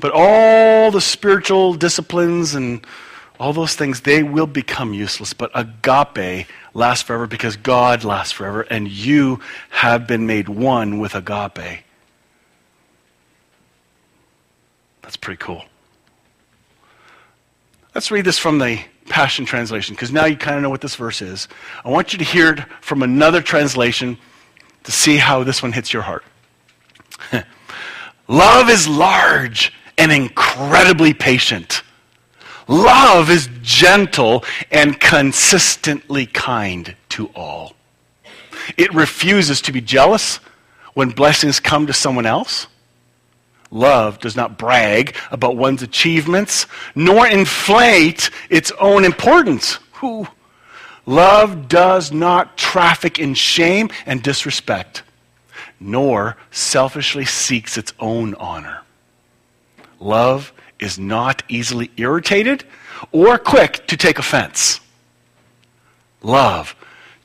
but 0.00 0.12
all 0.14 0.90
the 0.90 1.00
spiritual 1.00 1.74
disciplines 1.74 2.54
and 2.54 2.86
all 3.38 3.52
those 3.52 3.74
things, 3.74 4.02
they 4.02 4.22
will 4.22 4.46
become 4.46 4.94
useless. 4.94 5.32
But 5.32 5.50
agape 5.54 6.46
lasts 6.72 7.02
forever 7.02 7.26
because 7.26 7.56
God 7.56 8.04
lasts 8.04 8.32
forever, 8.32 8.62
and 8.62 8.88
you 8.88 9.40
have 9.70 10.06
been 10.06 10.26
made 10.26 10.48
one 10.48 10.98
with 11.00 11.14
agape. 11.14 11.82
That's 15.02 15.16
pretty 15.16 15.38
cool. 15.38 15.64
Let's 17.94 18.10
read 18.10 18.24
this 18.24 18.38
from 18.38 18.58
the 18.58 18.80
Passion 19.08 19.44
Translation 19.44 19.94
because 19.94 20.10
now 20.10 20.24
you 20.24 20.36
kind 20.36 20.56
of 20.56 20.62
know 20.62 20.70
what 20.70 20.80
this 20.80 20.96
verse 20.96 21.20
is. 21.20 21.46
I 21.84 21.90
want 21.90 22.12
you 22.12 22.18
to 22.18 22.24
hear 22.24 22.52
it 22.52 22.60
from 22.80 23.02
another 23.02 23.42
translation 23.42 24.18
to 24.84 24.92
see 24.92 25.16
how 25.16 25.44
this 25.44 25.62
one 25.62 25.72
hits 25.72 25.92
your 25.92 26.02
heart. 26.02 26.24
Love 28.28 28.70
is 28.70 28.88
large 28.88 29.72
and 29.98 30.10
incredibly 30.10 31.12
patient. 31.12 31.82
Love 32.66 33.30
is 33.30 33.48
gentle 33.62 34.44
and 34.70 34.98
consistently 34.98 36.26
kind 36.26 36.96
to 37.10 37.26
all. 37.34 37.74
It 38.76 38.94
refuses 38.94 39.60
to 39.62 39.72
be 39.72 39.80
jealous 39.80 40.40
when 40.94 41.10
blessings 41.10 41.60
come 41.60 41.86
to 41.86 41.92
someone 41.92 42.26
else. 42.26 42.66
Love 43.70 44.18
does 44.20 44.36
not 44.36 44.56
brag 44.56 45.16
about 45.30 45.56
one's 45.56 45.82
achievements, 45.82 46.66
nor 46.94 47.26
inflate 47.26 48.30
its 48.48 48.70
own 48.80 49.04
importance. 49.04 49.78
Love 51.06 51.68
does 51.68 52.12
not 52.12 52.56
traffic 52.56 53.18
in 53.18 53.34
shame 53.34 53.90
and 54.06 54.22
disrespect, 54.22 55.02
nor 55.80 56.36
selfishly 56.50 57.24
seeks 57.24 57.76
its 57.76 57.92
own 57.98 58.34
honor. 58.36 58.80
Love 60.00 60.52
is 60.84 60.98
not 60.98 61.42
easily 61.48 61.90
irritated 61.96 62.64
or 63.12 63.38
quick 63.38 63.86
to 63.88 63.96
take 63.96 64.18
offense. 64.18 64.80
Love 66.22 66.74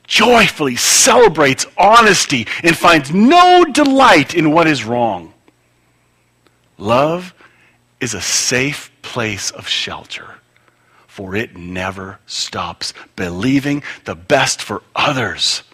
joyfully 0.04 0.74
celebrates 0.74 1.66
honesty 1.78 2.46
and 2.64 2.76
finds 2.76 3.12
no 3.12 3.64
delight 3.64 4.34
in 4.34 4.50
what 4.50 4.66
is 4.66 4.84
wrong. 4.84 5.32
Love 6.78 7.32
is 8.00 8.14
a 8.14 8.20
safe 8.20 8.90
place 9.02 9.52
of 9.52 9.68
shelter 9.68 10.34
for 11.10 11.34
it 11.34 11.56
never 11.56 12.20
stops 12.24 12.94
believing 13.16 13.82
the 14.04 14.14
best 14.14 14.62
for 14.62 14.80
others. 14.96 15.64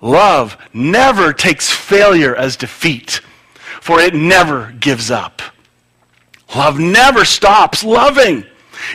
Love 0.00 0.56
never 0.72 1.32
takes 1.32 1.68
failure 1.68 2.34
as 2.34 2.56
defeat, 2.56 3.20
for 3.82 4.00
it 4.00 4.14
never 4.14 4.72
gives 4.78 5.10
up. 5.10 5.42
Love 6.54 6.78
never 6.78 7.24
stops 7.24 7.84
loving. 7.84 8.44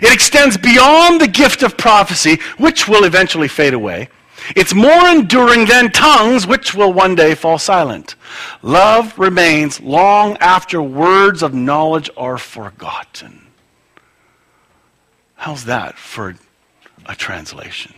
It 0.02 0.14
extends 0.14 0.58
beyond 0.58 1.20
the 1.20 1.28
gift 1.28 1.64
of 1.64 1.78
prophecy, 1.78 2.40
which 2.58 2.88
will 2.88 3.04
eventually 3.04 3.48
fade 3.48 3.74
away. 3.74 4.10
It's 4.56 4.74
more 4.74 5.08
enduring 5.08 5.66
than 5.66 5.92
tongues, 5.92 6.48
which 6.48 6.74
will 6.74 6.94
one 6.94 7.16
day 7.16 7.36
fall 7.36 7.58
silent. 7.58 8.16
Love 8.62 9.18
remains 9.18 9.80
long 9.82 10.38
after 10.38 10.82
words 10.82 11.44
of 11.44 11.54
knowledge 11.54 12.10
are 12.18 12.38
forgotten. 12.38 13.48
How's 15.36 15.66
that 15.66 15.98
for 15.98 16.36
a 17.06 17.16
translation? 17.16 17.94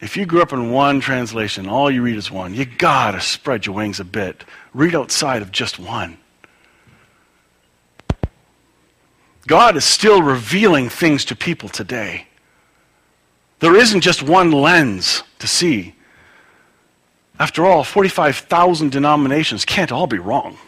If 0.00 0.16
you 0.16 0.26
grew 0.26 0.42
up 0.42 0.52
in 0.52 0.70
one 0.70 1.00
translation, 1.00 1.68
all 1.68 1.90
you 1.90 2.02
read 2.02 2.16
is 2.16 2.30
one, 2.30 2.54
you 2.54 2.64
gotta 2.64 3.20
spread 3.20 3.66
your 3.66 3.74
wings 3.74 3.98
a 3.98 4.04
bit. 4.04 4.44
Read 4.72 4.94
outside 4.94 5.42
of 5.42 5.50
just 5.50 5.78
one. 5.78 6.18
God 9.48 9.76
is 9.76 9.84
still 9.84 10.22
revealing 10.22 10.88
things 10.88 11.24
to 11.26 11.34
people 11.34 11.68
today. 11.68 12.26
There 13.60 13.74
isn't 13.74 14.02
just 14.02 14.22
one 14.22 14.52
lens 14.52 15.24
to 15.40 15.48
see. 15.48 15.94
After 17.40 17.64
all, 17.64 17.82
45,000 17.82 18.92
denominations 18.92 19.64
can't 19.64 19.90
all 19.90 20.06
be 20.06 20.18
wrong. 20.18 20.58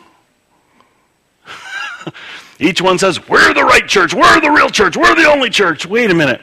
Each 2.59 2.81
one 2.81 2.99
says, 2.99 3.29
We're 3.29 3.53
the 3.53 3.65
right 3.65 3.87
church. 3.87 4.15
We're 4.15 4.41
the 4.41 4.51
real 4.51 4.71
church. 4.71 4.97
We're 4.97 5.15
the 5.15 5.31
only 5.31 5.51
church. 5.51 5.87
Wait 5.87 6.11
a 6.11 6.15
minute. 6.15 6.41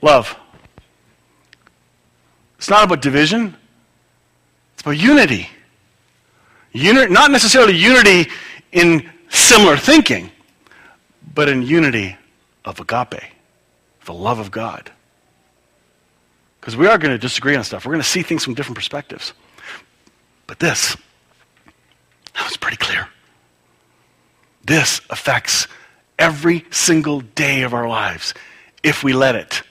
Love. 0.00 0.36
It's 2.56 2.70
not 2.70 2.84
about 2.84 3.02
division, 3.02 3.54
it's 4.72 4.82
about 4.82 4.96
unity. 4.96 5.50
Uni- 6.72 7.08
not 7.08 7.30
necessarily 7.30 7.76
unity 7.76 8.30
in 8.72 9.10
similar 9.28 9.76
thinking, 9.76 10.30
but 11.34 11.48
in 11.48 11.62
unity 11.62 12.16
of 12.64 12.78
agape, 12.80 13.22
the 14.04 14.14
love 14.14 14.38
of 14.38 14.50
God. 14.50 14.90
Because 16.60 16.76
we 16.76 16.86
are 16.86 16.96
going 16.96 17.12
to 17.12 17.18
disagree 17.18 17.56
on 17.56 17.64
stuff. 17.64 17.84
We're 17.84 17.92
going 17.92 18.02
to 18.02 18.08
see 18.08 18.22
things 18.22 18.44
from 18.44 18.54
different 18.54 18.76
perspectives. 18.76 19.32
But 20.46 20.60
this, 20.60 20.96
that 22.34 22.44
was 22.44 22.56
pretty 22.56 22.76
clear. 22.76 23.08
This 24.64 25.00
affects 25.10 25.66
every 26.18 26.64
single 26.70 27.20
day 27.20 27.62
of 27.62 27.74
our 27.74 27.88
lives 27.88 28.32
if 28.82 29.02
we 29.02 29.12
let 29.12 29.34
it. 29.34 29.62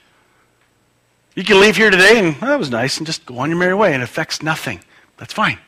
You 1.34 1.42
can 1.42 1.60
leave 1.60 1.76
here 1.76 1.90
today 1.90 2.18
and 2.18 2.36
oh, 2.42 2.46
that 2.46 2.58
was 2.58 2.70
nice 2.70 2.98
and 2.98 3.06
just 3.06 3.26
go 3.26 3.38
on 3.38 3.48
your 3.50 3.58
merry 3.58 3.74
way 3.74 3.92
and 3.92 4.02
it 4.02 4.04
affects 4.04 4.40
nothing. 4.40 4.80
That's 5.16 5.32
fine. 5.32 5.58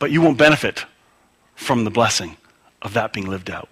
But 0.00 0.10
you 0.10 0.20
won't 0.20 0.38
benefit 0.38 0.84
from 1.54 1.84
the 1.84 1.90
blessing 1.90 2.36
of 2.82 2.94
that 2.94 3.12
being 3.12 3.28
lived 3.28 3.50
out. 3.50 3.68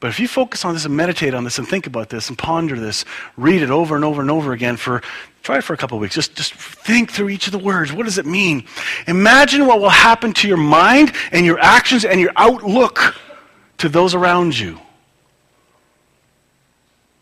But 0.00 0.08
if 0.08 0.18
you 0.18 0.28
focus 0.28 0.64
on 0.64 0.72
this 0.72 0.86
and 0.86 0.96
meditate 0.96 1.34
on 1.34 1.44
this 1.44 1.58
and 1.58 1.68
think 1.68 1.86
about 1.86 2.08
this 2.08 2.30
and 2.30 2.38
ponder 2.38 2.80
this, 2.80 3.04
read 3.36 3.60
it 3.60 3.70
over 3.70 3.94
and 3.94 4.04
over 4.04 4.22
and 4.22 4.30
over 4.30 4.52
again 4.52 4.78
for 4.78 5.02
try 5.42 5.58
it 5.58 5.64
for 5.64 5.74
a 5.74 5.76
couple 5.76 5.98
weeks. 5.98 6.14
Just 6.14 6.34
just 6.34 6.54
think 6.54 7.12
through 7.12 7.28
each 7.28 7.46
of 7.46 7.52
the 7.52 7.58
words. 7.58 7.92
What 7.92 8.04
does 8.04 8.16
it 8.16 8.24
mean? 8.24 8.64
Imagine 9.06 9.66
what 9.66 9.78
will 9.78 9.90
happen 9.90 10.32
to 10.34 10.48
your 10.48 10.56
mind 10.56 11.12
and 11.32 11.44
your 11.44 11.58
actions 11.60 12.06
and 12.06 12.18
your 12.18 12.32
outlook 12.36 13.14
to 13.78 13.90
those 13.90 14.14
around 14.14 14.58
you. 14.58 14.80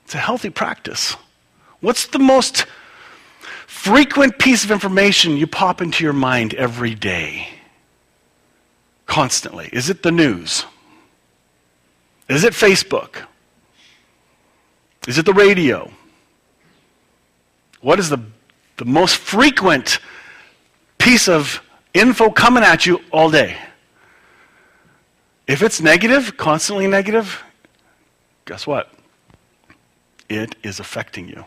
It's 0.05 0.15
a 0.15 0.19
healthy 0.19 0.51
practice. 0.51 1.17
What's 1.81 2.07
the 2.07 2.19
most 2.21 2.65
frequent 3.67 4.39
piece 4.39 4.65
of 4.65 4.71
information 4.71 5.37
you 5.37 5.47
pop 5.47 5.83
into 5.83 6.05
your 6.05 6.13
mind 6.13 6.55
every 6.55 6.95
day? 6.95 7.49
Constantly. 9.07 9.69
Is 9.73 9.91
it 9.91 10.03
the 10.03 10.13
news? 10.13 10.65
Is 12.29 12.45
it 12.45 12.53
Facebook? 12.53 13.25
Is 15.07 15.17
it 15.17 15.25
the 15.25 15.33
radio? 15.33 15.91
What 17.81 17.99
is 17.99 18.11
the, 18.11 18.21
the 18.77 18.85
most 18.85 19.17
frequent 19.17 20.01
piece 20.99 21.29
of 21.29 21.63
info 21.95 22.31
coming 22.31 22.63
at 22.63 22.85
you 22.85 23.01
all 23.11 23.31
day? 23.31 23.57
If 25.47 25.63
it's 25.63 25.81
negative, 25.81 26.37
constantly 26.37 26.87
negative, 26.87 27.43
guess 28.45 28.67
what? 28.67 28.93
It 30.29 30.57
is 30.63 30.79
affecting 30.79 31.29
you. 31.29 31.47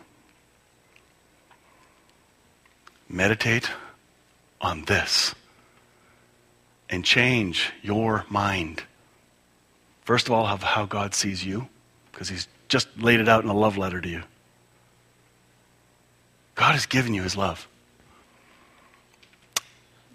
Meditate 3.08 3.70
on 4.60 4.86
this 4.86 5.36
and 6.90 7.06
change 7.06 7.72
your 7.84 8.26
mind. 8.30 8.84
First 10.02 10.28
of 10.28 10.34
all, 10.34 10.46
of 10.46 10.64
how 10.64 10.86
God 10.86 11.14
sees 11.14 11.46
you, 11.46 11.68
because 12.12 12.30
He's 12.30 12.48
just 12.68 12.88
laid 12.98 13.20
it 13.20 13.30
out 13.30 13.44
in 13.44 13.50
a 13.50 13.54
love 13.54 13.78
letter 13.78 14.02
to 14.02 14.10
you. 14.10 14.24
God 16.56 16.74
has 16.74 16.86
given 16.86 17.14
you 17.14 17.24
His 17.24 17.38
love. 17.38 17.68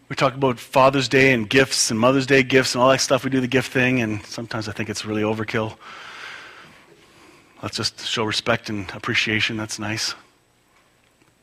We 0.08 0.14
talk 0.14 0.34
about 0.34 0.60
Father's 0.60 1.08
Day 1.08 1.32
and 1.32 1.50
gifts 1.50 1.90
and 1.90 1.98
Mother's 1.98 2.26
Day 2.26 2.44
gifts 2.44 2.74
and 2.74 2.82
all 2.82 2.90
that 2.90 3.00
stuff. 3.00 3.24
We 3.24 3.30
do 3.30 3.40
the 3.40 3.48
gift 3.48 3.72
thing, 3.72 4.00
and 4.00 4.24
sometimes 4.24 4.68
I 4.68 4.72
think 4.72 4.88
it's 4.88 5.04
really 5.04 5.22
overkill. 5.22 5.76
Let's 7.62 7.76
just 7.76 8.06
show 8.06 8.24
respect 8.24 8.68
and 8.68 8.88
appreciation. 8.94 9.56
That's 9.56 9.78
nice. 9.78 10.14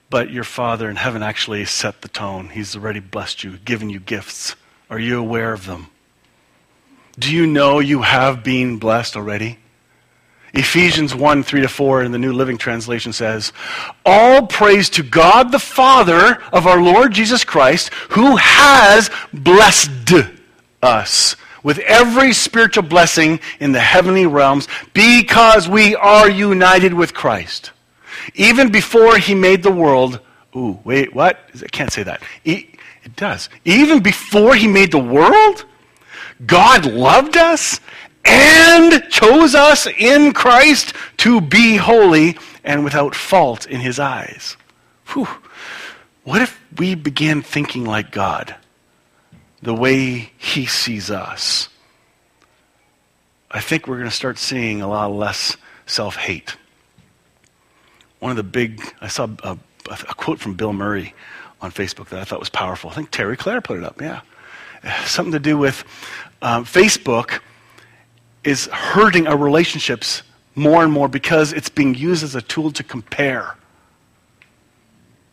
But 0.09 0.29
your 0.29 0.45
Father 0.45 0.89
in 0.89 0.95
heaven 0.95 1.23
actually 1.23 1.65
set 1.65 2.01
the 2.01 2.07
tone. 2.07 2.49
He's 2.49 2.75
already 2.75 2.99
blessed 2.99 3.43
you, 3.43 3.57
given 3.57 3.89
you 3.89 3.99
gifts. 3.99 4.55
Are 4.89 4.99
you 4.99 5.19
aware 5.19 5.53
of 5.53 5.65
them? 5.65 5.87
Do 7.17 7.33
you 7.33 7.45
know 7.45 7.79
you 7.79 8.01
have 8.01 8.43
been 8.43 8.77
blessed 8.77 9.15
already? 9.15 9.59
Ephesians 10.53 11.15
1 11.15 11.43
3 11.43 11.61
to 11.61 11.67
4 11.67 12.03
in 12.03 12.11
the 12.11 12.19
New 12.19 12.33
Living 12.33 12.57
Translation 12.57 13.11
says, 13.11 13.53
All 14.05 14.45
praise 14.45 14.89
to 14.91 15.03
God 15.03 15.51
the 15.51 15.59
Father 15.59 16.41
of 16.51 16.67
our 16.67 16.81
Lord 16.81 17.11
Jesus 17.11 17.43
Christ, 17.43 17.91
who 18.09 18.35
has 18.37 19.09
blessed 19.31 20.13
us 20.81 21.35
with 21.63 21.79
every 21.79 22.33
spiritual 22.33 22.83
blessing 22.83 23.39
in 23.59 23.71
the 23.71 23.79
heavenly 23.79 24.25
realms 24.25 24.67
because 24.93 25.67
we 25.67 25.95
are 25.95 26.29
united 26.29 26.93
with 26.93 27.13
Christ. 27.13 27.71
Even 28.35 28.71
before 28.71 29.17
he 29.17 29.33
made 29.33 29.63
the 29.63 29.71
world, 29.71 30.19
ooh, 30.55 30.79
wait, 30.83 31.15
what? 31.15 31.39
I 31.55 31.67
can't 31.67 31.91
say 31.91 32.03
that. 32.03 32.21
it 32.43 33.15
does. 33.15 33.49
Even 33.65 34.01
before 34.01 34.55
he 34.55 34.67
made 34.67 34.91
the 34.91 34.99
world, 34.99 35.65
God 36.45 36.85
loved 36.85 37.37
us 37.37 37.79
and 38.25 39.03
chose 39.09 39.55
us 39.55 39.87
in 39.87 40.33
Christ 40.33 40.93
to 41.17 41.41
be 41.41 41.75
holy 41.75 42.37
and 42.63 42.83
without 42.83 43.15
fault 43.15 43.65
in 43.65 43.81
his 43.81 43.99
eyes. 43.99 44.57
Whew. 45.07 45.27
What 46.23 46.41
if 46.41 46.59
we 46.77 46.95
began 46.95 47.41
thinking 47.41 47.83
like 47.83 48.11
God, 48.11 48.55
the 49.61 49.73
way 49.73 50.31
he 50.37 50.65
sees 50.65 51.11
us? 51.11 51.69
I 53.51 53.59
think 53.59 53.87
we're 53.87 53.97
going 53.97 54.09
to 54.09 54.15
start 54.15 54.39
seeing 54.39 54.81
a 54.81 54.87
lot 54.87 55.11
less 55.11 55.57
self 55.85 56.15
hate. 56.15 56.55
One 58.19 58.31
of 58.31 58.37
the 58.37 58.43
big, 58.43 58.81
I 59.01 59.09
saw 59.09 59.27
a, 59.43 59.57
a, 59.89 59.97
quote 60.15 60.39
from 60.39 60.53
Bill 60.53 60.71
Murray 60.71 61.13
on 61.61 61.71
Facebook 61.71 62.07
that 62.09 62.19
I 62.19 62.23
thought 62.23 62.39
was 62.39 62.49
powerful. 62.49 62.89
I 62.89 62.93
think 62.93 63.11
Terry 63.11 63.35
Clare 63.35 63.61
put 63.61 63.77
it 63.77 63.83
up, 63.83 64.01
yeah. 64.01 64.21
Something 65.05 65.33
to 65.33 65.39
do 65.39 65.57
with 65.57 65.83
um, 66.43 66.65
Facebook 66.65 67.39
is 68.43 68.67
hurting 68.67 69.27
our 69.27 69.37
relationships 69.37 70.23
more 70.55 70.83
and 70.83 70.91
more 70.91 71.07
because 71.07 71.53
it's 71.53 71.69
being 71.69 71.95
used 71.95 72.23
as 72.23 72.35
a 72.35 72.41
tool 72.41 72.69
to 72.71 72.83
compare. 72.83 73.55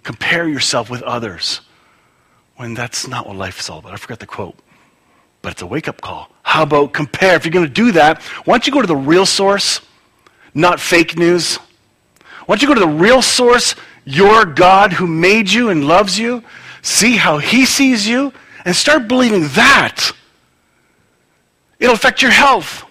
Compare 0.05 0.49
yourself 0.49 0.89
with 0.89 1.03
others 1.03 1.61
when 2.57 2.75
that's 2.75 3.09
not 3.09 3.27
what 3.27 3.37
life 3.37 3.59
is 3.59 3.69
all 3.69 3.81
about. 3.81 3.93
I 3.93 3.97
forgot 3.97 4.21
the 4.21 4.27
quote, 4.27 4.57
but 5.43 5.53
it's 5.53 5.63
a 5.63 5.67
wake 5.67 5.89
up 5.89 6.01
call. 6.01 6.31
How 6.43 6.63
about 6.63 6.93
compare? 6.93 7.35
If 7.35 7.45
you're 7.45 7.53
going 7.53 7.67
to 7.67 7.73
do 7.73 7.93
that, 7.93 8.23
why 8.45 8.55
don't 8.55 8.67
you 8.67 8.73
go 8.73 8.81
to 8.81 8.87
the 8.87 8.97
real 8.97 9.27
source, 9.27 9.81
not 10.55 10.79
fake 10.79 11.19
news? 11.19 11.57
Why 12.47 12.55
don't 12.55 12.63
you 12.63 12.69
go 12.69 12.75
to 12.75 12.81
the 12.81 13.03
real 13.03 13.21
source, 13.21 13.75
your 14.05 14.45
God 14.45 14.93
who 14.93 15.09
made 15.09 15.51
you 15.51 15.71
and 15.71 15.89
loves 15.89 16.19
you, 16.19 16.45
see 16.83 17.17
how 17.17 17.39
he 17.39 17.67
sees 17.67 18.07
you, 18.07 18.33
and 18.65 18.77
start 18.77 19.09
believing 19.09 19.49
that. 19.49 20.13
It'll 21.81 21.95
affect 21.95 22.23
your 22.23 22.31
health. 22.31 22.85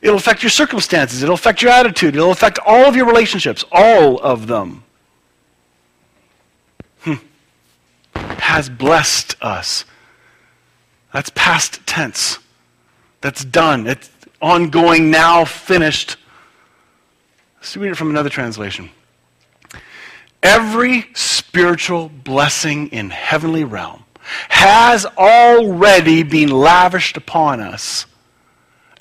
It'll 0.00 0.16
affect 0.16 0.44
your 0.44 0.50
circumstances. 0.50 1.22
It'll 1.22 1.34
affect 1.34 1.60
your 1.60 1.72
attitude. 1.72 2.14
It'll 2.14 2.30
affect 2.30 2.60
all 2.64 2.86
of 2.86 2.94
your 2.94 3.04
relationships, 3.04 3.64
all 3.72 4.18
of 4.20 4.46
them. 4.46 4.84
Hmm. 7.00 7.14
Has 8.14 8.68
blessed 8.68 9.36
us. 9.42 9.84
That's 11.12 11.30
past 11.30 11.84
tense. 11.84 12.38
That's 13.20 13.44
done. 13.44 13.88
It's 13.88 14.08
ongoing, 14.40 15.10
now 15.10 15.44
finished. 15.44 16.16
Let's 17.56 17.76
read 17.76 17.90
it 17.90 17.96
from 17.96 18.10
another 18.10 18.30
translation. 18.30 18.90
Every 20.44 21.06
spiritual 21.14 22.08
blessing 22.08 22.88
in 22.88 23.10
heavenly 23.10 23.64
realm 23.64 24.04
has 24.48 25.06
already 25.06 26.22
been 26.22 26.50
lavished 26.50 27.16
upon 27.16 27.60
us 27.60 28.06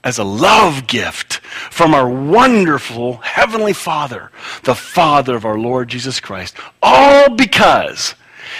as 0.03 0.17
a 0.17 0.23
love 0.23 0.87
gift 0.87 1.37
from 1.69 1.93
our 1.93 2.09
wonderful 2.09 3.17
Heavenly 3.17 3.73
Father, 3.73 4.31
the 4.63 4.75
Father 4.75 5.35
of 5.35 5.45
our 5.45 5.57
Lord 5.57 5.89
Jesus 5.89 6.19
Christ. 6.19 6.55
All 6.81 7.29
because 7.29 8.15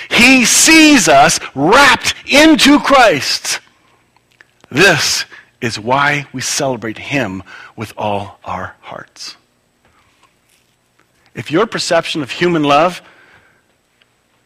He 0.10 0.46
sees 0.46 1.08
us 1.08 1.40
wrapped 1.56 2.16
into 2.26 2.80
Christ. 2.80 3.62
This 4.70 5.26
is 5.62 5.80
why 5.80 6.28
we 6.34 6.42
celebrate 6.42 6.98
Him 6.98 7.44
with 7.76 7.94
all 7.98 8.40
our 8.44 8.76
hearts. 8.82 9.38
If 11.34 11.52
your 11.52 11.66
perception 11.66 12.22
of 12.22 12.32
human 12.32 12.64
love 12.64 13.02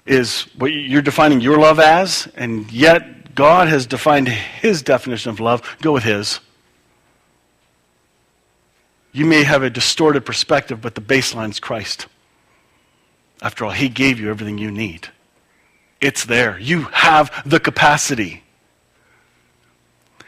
is 0.05 0.41
what 0.57 0.67
you're 0.67 1.01
defining 1.01 1.41
your 1.41 1.57
love 1.57 1.79
as, 1.79 2.27
and 2.35 2.71
yet 2.71 3.35
God 3.35 3.67
has 3.67 3.85
defined 3.85 4.27
His 4.27 4.81
definition 4.81 5.31
of 5.31 5.39
love, 5.39 5.77
go 5.81 5.91
with 5.93 6.03
His. 6.03 6.39
You 9.11 9.25
may 9.25 9.43
have 9.43 9.63
a 9.63 9.69
distorted 9.69 10.25
perspective, 10.25 10.81
but 10.81 10.95
the 10.95 11.01
baseline 11.01 11.49
is 11.49 11.59
Christ. 11.59 12.07
After 13.41 13.65
all, 13.65 13.71
He 13.71 13.89
gave 13.89 14.19
you 14.19 14.29
everything 14.29 14.57
you 14.57 14.71
need. 14.71 15.09
It's 15.99 16.25
there. 16.25 16.57
You 16.59 16.83
have 16.83 17.43
the 17.45 17.59
capacity. 17.59 18.43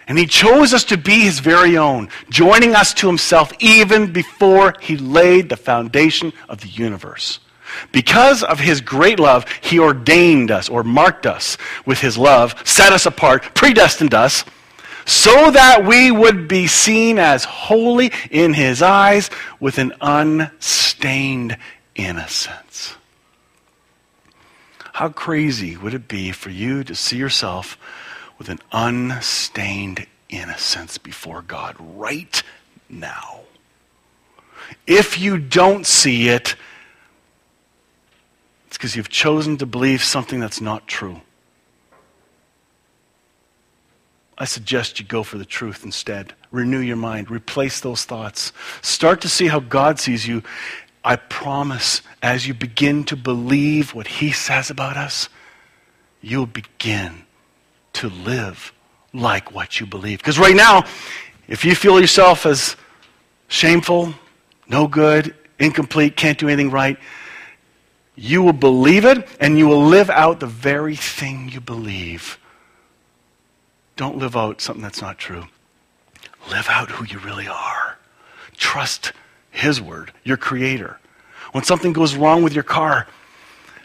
And 0.08 0.18
He 0.18 0.26
chose 0.26 0.74
us 0.74 0.84
to 0.86 0.98
be 0.98 1.22
His 1.22 1.40
very 1.40 1.78
own, 1.78 2.10
joining 2.30 2.76
us 2.76 2.94
to 2.96 3.08
Himself 3.08 3.52
even 3.60 4.12
before 4.12 4.76
He 4.82 4.98
laid 4.98 5.50
the 5.50 5.58
foundation 5.58 6.34
of 6.50 6.62
the 6.62 6.68
universe. 6.68 7.40
Because 7.92 8.44
of 8.44 8.60
His 8.60 8.82
great 8.82 9.20
love, 9.20 9.46
He 9.62 9.80
ordained 9.80 10.52
us 10.52 10.70
or 10.70 10.84
marked 10.84 11.26
us 11.26 11.58
with 11.86 12.00
His 12.00 12.18
love, 12.18 12.56
set 12.66 12.92
us 12.94 13.06
apart, 13.06 13.56
predestined 13.56 14.14
us 14.14 14.46
so 15.06 15.52
that 15.52 15.86
we 15.86 16.12
would 16.12 16.48
be 16.48 16.68
seen 16.68 17.20
as 17.20 17.44
holy 17.44 18.12
in 18.32 18.54
his 18.54 18.82
eyes 18.82 19.30
with 19.60 19.78
an 19.78 19.94
unstained 20.02 21.58
innocence. 21.96 22.96
How 24.94 25.10
crazy 25.10 25.76
would 25.76 25.94
it 25.94 26.08
be 26.08 26.32
for 26.32 26.50
you 26.50 26.84
to 26.84 26.96
see 26.96 27.18
yourself 27.18 27.78
with 28.38 28.50
an 28.50 28.60
unstained 28.72 30.06
innocence 30.30 30.98
before 30.98 31.42
God 31.42 31.76
right 31.80 32.42
now? 32.90 33.42
If 34.86 35.20
you 35.20 35.38
don't 35.38 35.86
see 35.86 36.30
it, 36.30 36.56
it's 38.74 38.78
because 38.80 38.96
you've 38.96 39.10
chosen 39.10 39.56
to 39.58 39.68
believe 39.68 40.04
something 40.04 40.40
that's 40.40 40.60
not 40.60 40.88
true. 40.88 41.22
I 44.36 44.46
suggest 44.46 45.00
you 45.00 45.06
go 45.06 45.22
for 45.22 45.38
the 45.38 45.46
truth 45.46 45.86
instead. 45.86 46.34
Renew 46.50 46.80
your 46.80 46.96
mind. 46.96 47.30
Replace 47.30 47.82
those 47.82 48.04
thoughts. 48.04 48.52
Start 48.82 49.22
to 49.22 49.30
see 49.30 49.46
how 49.46 49.60
God 49.60 50.00
sees 50.00 50.28
you. 50.28 50.42
I 51.04 51.18
promise, 51.18 52.02
as 52.24 52.48
you 52.48 52.56
begin 52.56 53.04
to 53.04 53.16
believe 53.16 53.94
what 53.94 54.08
He 54.08 54.32
says 54.32 54.72
about 54.72 54.98
us, 54.98 55.30
you'll 56.20 56.48
begin 56.48 57.26
to 57.94 58.10
live 58.10 58.74
like 59.14 59.54
what 59.54 59.80
you 59.80 59.86
believe. 59.86 60.18
Because 60.18 60.40
right 60.40 60.56
now, 60.56 60.84
if 61.48 61.64
you 61.64 61.76
feel 61.76 62.02
yourself 62.02 62.48
as 62.48 62.76
shameful, 63.50 64.16
no 64.68 64.88
good, 64.88 65.36
incomplete, 65.60 66.16
can't 66.16 66.40
do 66.40 66.48
anything 66.48 66.72
right, 66.72 66.98
you 68.15 68.41
will 68.41 68.54
believe 68.54 69.06
it 69.06 69.28
and 69.39 69.58
you 69.58 69.67
will 69.67 69.84
live 69.84 70.10
out 70.10 70.39
the 70.39 70.47
very 70.47 70.95
thing 70.95 71.49
you 71.49 71.60
believe. 71.60 72.38
Don't 73.95 74.17
live 74.17 74.36
out 74.36 74.62
something 74.62 74.84
that's 74.84 75.02
not 75.02 75.17
true. 75.17 75.45
Live 76.49 76.67
out 76.69 76.89
who 76.91 77.06
you 77.06 77.19
really 77.19 77.47
are. 77.47 77.97
Trust 78.58 79.13
His 79.52 79.82
Word, 79.82 80.12
your 80.23 80.38
Creator. 80.38 80.99
When 81.52 81.63
something 81.63 81.93
goes 81.93 82.15
wrong 82.15 82.43
with 82.43 82.54
your 82.54 82.63
car, 82.63 83.08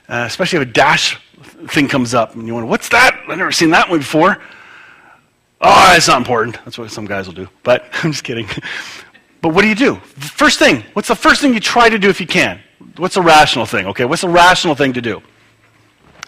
uh, 0.09 0.25
especially 0.27 0.61
if 0.61 0.69
a 0.69 0.73
dash 0.73 1.19
thing 1.69 1.89
comes 1.89 2.15
up 2.15 2.35
and 2.35 2.47
you 2.47 2.55
wonder, 2.55 2.69
what's 2.69 2.89
that? 2.91 3.21
I've 3.29 3.39
never 3.39 3.53
seen 3.53 3.71
that 3.71 3.89
one 3.89 3.99
before. 3.99 4.39
Oh, 5.61 5.95
it's 5.97 6.09
not 6.09 6.19
important. 6.19 6.59
That's 6.65 6.79
what 6.79 6.91
some 6.91 7.05
guys 7.05 7.27
will 7.27 7.35
do. 7.35 7.49
But 7.63 7.85
I'm 8.03 8.13
just 8.13 8.25
kidding. 8.25 8.49
But 9.41 9.51
what 9.51 9.63
do 9.63 9.69
you 9.69 9.75
do? 9.75 9.97
First 9.97 10.59
thing, 10.59 10.85
what's 10.95 11.09
the 11.09 11.17
first 11.17 11.41
thing 11.41 11.55
you 11.55 11.61
try 11.61 11.89
to 11.89 11.99
do 11.99 12.09
if 12.09 12.21
you 12.21 12.27
can? 12.27 12.61
What's 12.97 13.17
a 13.17 13.23
rational 13.23 13.67
thing? 13.67 13.87
Okay, 13.87 14.05
what's 14.05 14.25
a 14.25 14.29
rational 14.29 14.75
thing 14.75 14.93
to 14.95 15.01
do? 15.01 15.23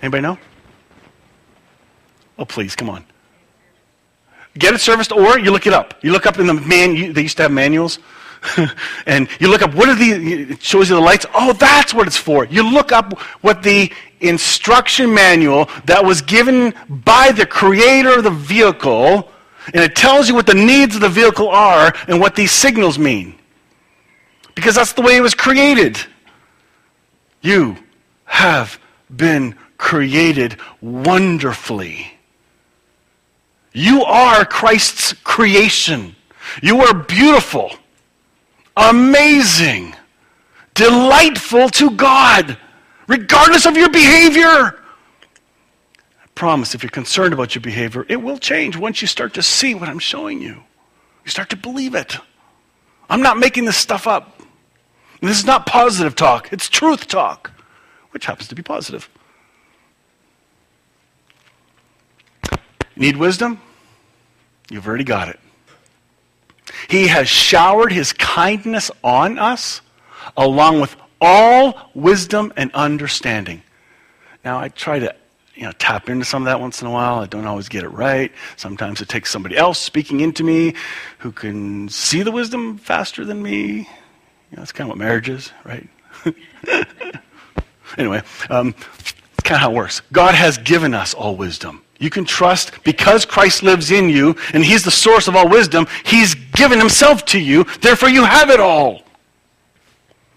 Anybody 0.03 0.23
know? 0.23 0.39
Oh, 2.39 2.45
please, 2.45 2.77
come 2.77 2.89
on 2.89 3.05
get 4.59 4.75
it 4.75 4.81
serviced, 4.81 5.13
or 5.13 5.39
you 5.39 5.51
look 5.51 5.67
it 5.67 5.73
up. 5.73 5.95
You 6.03 6.13
look 6.13 6.27
up 6.27 6.39
in 6.39 6.47
the 6.47 6.55
man. 6.55 7.13
They 7.13 7.23
used 7.23 7.37
to 7.37 7.45
have 7.45 7.53
manuals, 7.53 7.99
and 9.07 9.29
you 9.39 9.49
look 9.49 9.63
up 9.63 9.75
what 9.75 9.89
are 9.89 9.95
the. 9.95 10.53
It 10.53 10.63
shows 10.63 10.89
you 10.89 10.97
the 10.97 11.01
lights. 11.01 11.27
Oh, 11.35 11.53
that's 11.53 11.95
what 11.95 12.07
it's 12.07 12.17
for. 12.17 12.45
You 12.45 12.63
look 12.63 12.93
up 12.93 13.19
what 13.41 13.63
the 13.63 13.93
instruction 14.21 15.13
manual 15.13 15.69
that 15.87 16.05
was 16.05 16.21
given 16.21 16.75
by 16.89 17.33
the 17.33 17.47
creator 17.47 18.19
of 18.19 18.25
the 18.25 18.31
vehicle, 18.31 19.31
and 19.73 19.85
it 19.85 19.95
tells 19.95 20.29
you 20.29 20.35
what 20.35 20.47
the 20.47 20.55
needs 20.55 20.95
of 20.95 21.01
the 21.01 21.09
vehicle 21.09 21.49
are 21.49 21.95
and 22.09 22.21
what 22.21 22.35
these 22.35 22.53
signals 22.53 22.99
mean, 22.99 23.35
because 24.55 24.75
that's 24.75 24.93
the 24.93 25.03
way 25.03 25.17
it 25.17 25.21
was 25.21 25.35
created. 25.35 25.99
You 27.41 27.77
have 28.25 28.79
been 29.15 29.55
created 29.79 30.57
wonderfully. 30.81 32.13
You 33.73 34.03
are 34.05 34.45
Christ's 34.45 35.13
creation. 35.25 36.17
You 36.63 36.81
are 36.81 36.95
beautiful. 36.95 37.71
amazing, 38.77 39.95
delightful 40.75 41.69
to 41.69 41.91
God, 41.91 42.57
regardless 43.07 43.67
of 43.67 43.77
your 43.77 43.91
behavior. 43.91 44.80
Promise, 46.41 46.75
if 46.75 46.83
you're 46.83 46.89
concerned 46.89 47.35
about 47.35 47.55
your 47.55 47.61
behavior, 47.61 48.07
it 48.09 48.17
will 48.17 48.39
change 48.39 48.75
once 48.75 49.03
you 49.03 49.07
start 49.07 49.35
to 49.35 49.43
see 49.43 49.75
what 49.75 49.91
I'm 49.91 49.99
showing 49.99 50.41
you. 50.41 50.63
You 51.23 51.31
start 51.31 51.51
to 51.51 51.57
believe 51.57 51.95
it. 51.95 52.17
I'm 53.11 53.21
not 53.21 53.37
making 53.37 53.67
this 53.67 53.77
stuff 53.77 54.07
up. 54.07 54.41
This 55.21 55.39
is 55.39 55.45
not 55.45 55.67
positive 55.67 56.17
talk, 56.17 56.51
it's 56.51 56.71
truth 56.71 57.09
talk, 57.09 57.53
which 58.13 58.25
happens 58.25 58.49
to 58.49 58.55
be 58.55 58.63
positive. 58.63 59.11
Need 62.97 63.19
wisdom? 63.19 63.61
You've 64.71 64.89
already 64.89 65.05
got 65.05 65.29
it. 65.29 65.41
He 66.89 67.09
has 67.09 67.29
showered 67.29 67.93
his 67.93 68.15
kindness 68.15 68.91
on 69.05 69.39
us 69.39 69.83
along 70.39 70.81
with 70.81 70.97
all 71.21 71.91
wisdom 71.93 72.51
and 72.57 72.73
understanding. 72.73 73.63
Now, 74.43 74.59
I 74.59 74.71
try 74.71 75.01
to 75.01 75.15
you 75.61 75.67
know, 75.67 75.73
tap 75.73 76.09
into 76.09 76.25
some 76.25 76.43
of 76.43 76.47
that 76.47 76.59
once 76.59 76.81
in 76.81 76.89
a 76.89 76.91
while. 76.91 77.19
I 77.19 77.27
don't 77.27 77.47
always 77.47 77.69
get 77.69 77.85
it 77.85 77.91
right. 77.91 78.33
Sometimes 78.57 79.03
it 79.03 79.11
takes 79.11 79.31
somebody 79.31 79.59
else 79.59 79.79
speaking 79.79 80.21
into 80.21 80.43
me 80.43 80.73
who 81.19 81.31
can 81.31 81.87
see 81.91 82.23
the 82.23 82.33
wisdom 82.33 82.79
faster 82.79 83.27
than 83.27 83.43
me. 83.43 83.61
You 83.61 84.57
know, 84.57 84.57
that's 84.57 84.73
kind 84.73 84.87
of 84.87 84.93
what 84.93 84.99
marriage 84.99 85.29
is, 85.29 85.53
right? 85.65 85.87
anyway, 87.99 88.23
um, 88.49 88.75
it's 88.99 89.13
kind 89.45 89.57
of 89.57 89.61
how 89.61 89.71
it 89.71 89.75
works. 89.75 90.01
God 90.13 90.35
has 90.35 90.57
given 90.57 90.95
us 90.95 91.13
all 91.13 91.37
wisdom. 91.37 91.83
You 91.99 92.09
can 92.09 92.25
trust 92.25 92.83
because 92.83 93.27
Christ 93.27 93.63
lives 93.63 93.91
in 93.91 94.09
you 94.09 94.37
and 94.55 94.65
He's 94.65 94.83
the 94.83 94.91
source 94.91 95.29
of 95.29 95.37
all 95.37 95.47
wisdom, 95.47 95.87
He's 96.07 96.35
given 96.35 96.79
Himself 96.79 97.27
to 97.27 97.39
you, 97.39 97.65
therefore 97.83 98.09
you 98.09 98.25
have 98.25 98.49
it 98.49 98.61
all. 98.61 99.03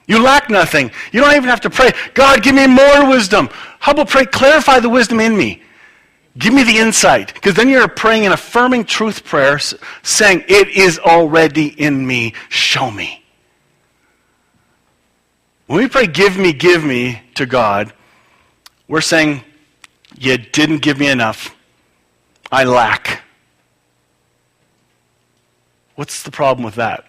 You 0.06 0.22
lack 0.22 0.50
nothing. 0.50 0.92
You 1.12 1.22
don't 1.22 1.36
even 1.36 1.50
have 1.50 1.62
to 1.62 1.70
pray, 1.70 1.92
God, 2.14 2.44
give 2.44 2.56
me 2.56 2.68
more 2.68 3.10
wisdom. 3.10 3.50
How 3.80 3.94
about 3.94 4.10
pray, 4.10 4.26
clarify 4.26 4.80
the 4.80 4.90
wisdom 4.90 5.20
in 5.20 5.36
me? 5.36 5.62
Give 6.38 6.54
me 6.54 6.64
the 6.64 6.78
insight. 6.78 7.34
Because 7.34 7.56
then 7.56 7.70
you're 7.70 7.88
praying 7.88 8.26
an 8.26 8.32
affirming 8.32 8.86
truth 8.86 9.24
prayer 9.24 9.60
saying, 10.02 10.44
It 10.48 10.70
is 10.70 11.00
already 11.00 11.68
in 11.68 12.06
me. 12.06 12.34
Show 12.50 12.92
me. 12.92 13.24
When 15.68 15.80
we 15.80 15.88
pray, 15.88 16.08
Give 16.08 16.38
me, 16.38 16.54
give 16.54 16.84
me 16.84 17.22
to 17.36 17.46
God, 17.46 17.94
we're 18.88 19.02
saying, 19.02 19.44
you 20.18 20.38
didn't 20.38 20.80
give 20.80 21.00
me 21.00 21.08
enough. 21.08 21.56
I 22.52 22.64
lack. 22.66 23.24
What's 25.96 26.24
the 26.24 26.32
problem 26.32 26.64
with 26.64 26.76
that? 26.76 27.06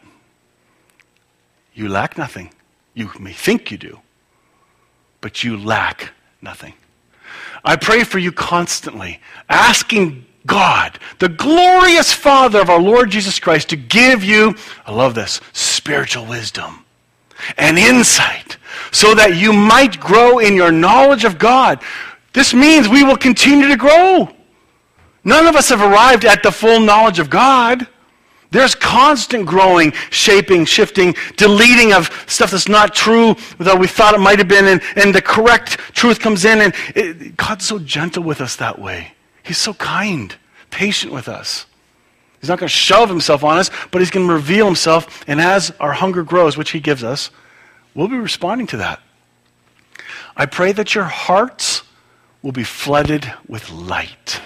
You 1.74 1.88
lack 1.88 2.16
nothing. 2.16 2.50
You 2.94 3.11
may 3.18 3.33
think 3.33 3.70
you 3.70 3.78
do, 3.78 4.00
but 5.20 5.42
you 5.42 5.57
lack 5.57 6.12
nothing. 6.40 6.74
I 7.64 7.76
pray 7.76 8.04
for 8.04 8.18
you 8.18 8.30
constantly, 8.30 9.20
asking 9.48 10.26
God, 10.46 10.98
the 11.18 11.30
glorious 11.30 12.12
Father 12.12 12.61
of 12.61 12.68
our 12.68 12.80
Lord 12.80 13.11
Jesus 13.11 13.38
Christ, 13.38 13.70
to 13.70 13.76
give 13.76 14.22
you, 14.22 14.54
I 14.87 14.92
love 14.92 15.14
this, 15.14 15.40
spiritual 15.52 16.26
wisdom 16.26 16.85
and 17.57 17.78
insight 17.78 18.59
so 18.92 19.14
that 19.14 19.37
you 19.37 19.52
might 19.52 19.98
grow 19.98 20.38
in 20.38 20.54
your 20.54 20.70
knowledge 20.70 21.24
of 21.24 21.38
God. 21.38 21.83
This 22.33 22.52
means 22.52 22.88
we 22.88 23.02
will 23.02 23.16
continue 23.16 23.68
to 23.68 23.76
grow. 23.76 24.28
None 25.24 25.46
of 25.46 25.57
us 25.57 25.70
have 25.70 25.80
arrived 25.80 26.24
at 26.24 26.42
the 26.42 26.52
full 26.52 26.80
knowledge 26.80 27.18
of 27.18 27.30
God. 27.30 27.87
There's 28.54 28.76
constant 28.76 29.46
growing, 29.46 29.90
shaping, 30.10 30.64
shifting, 30.64 31.16
deleting 31.36 31.92
of 31.92 32.08
stuff 32.28 32.52
that's 32.52 32.68
not 32.68 32.94
true 32.94 33.34
that 33.58 33.76
we 33.76 33.88
thought 33.88 34.14
it 34.14 34.20
might 34.20 34.38
have 34.38 34.46
been, 34.46 34.66
and, 34.68 34.80
and 34.94 35.12
the 35.12 35.20
correct 35.20 35.78
truth 35.92 36.20
comes 36.20 36.44
in. 36.44 36.60
And 36.60 36.74
it, 36.94 37.36
God's 37.36 37.66
so 37.66 37.80
gentle 37.80 38.22
with 38.22 38.40
us 38.40 38.54
that 38.56 38.78
way. 38.78 39.14
He's 39.42 39.58
so 39.58 39.74
kind, 39.74 40.36
patient 40.70 41.12
with 41.12 41.28
us. 41.28 41.66
He's 42.40 42.48
not 42.48 42.60
going 42.60 42.68
to 42.68 42.72
shove 42.72 43.08
himself 43.08 43.42
on 43.42 43.58
us, 43.58 43.72
but 43.90 44.00
he's 44.00 44.12
going 44.12 44.28
to 44.28 44.32
reveal 44.32 44.66
himself. 44.66 45.24
And 45.26 45.40
as 45.40 45.72
our 45.80 45.92
hunger 45.92 46.22
grows, 46.22 46.56
which 46.56 46.70
he 46.70 46.78
gives 46.78 47.02
us, 47.02 47.32
we'll 47.92 48.06
be 48.06 48.18
responding 48.18 48.68
to 48.68 48.76
that. 48.76 49.00
I 50.36 50.46
pray 50.46 50.70
that 50.70 50.94
your 50.94 51.04
hearts 51.04 51.82
will 52.40 52.52
be 52.52 52.62
flooded 52.62 53.32
with 53.48 53.68
light 53.72 54.40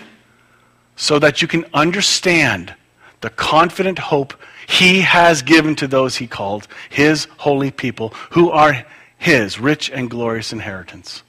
so 0.97 1.18
that 1.18 1.42
you 1.42 1.49
can 1.49 1.66
understand 1.75 2.75
the 3.21 3.31
confident 3.31 3.99
hope 3.99 4.35
he 4.69 5.01
has 5.01 5.43
given 5.43 5.75
to 5.77 5.87
those 5.87 6.17
he 6.17 6.27
called, 6.27 6.69
his 6.91 7.27
holy 7.39 7.71
people, 7.71 8.11
who 8.31 8.51
are 8.51 8.85
his 9.17 9.59
rich 9.59 9.91
and 9.91 10.11
glorious 10.11 10.53
inheritance. 10.53 11.23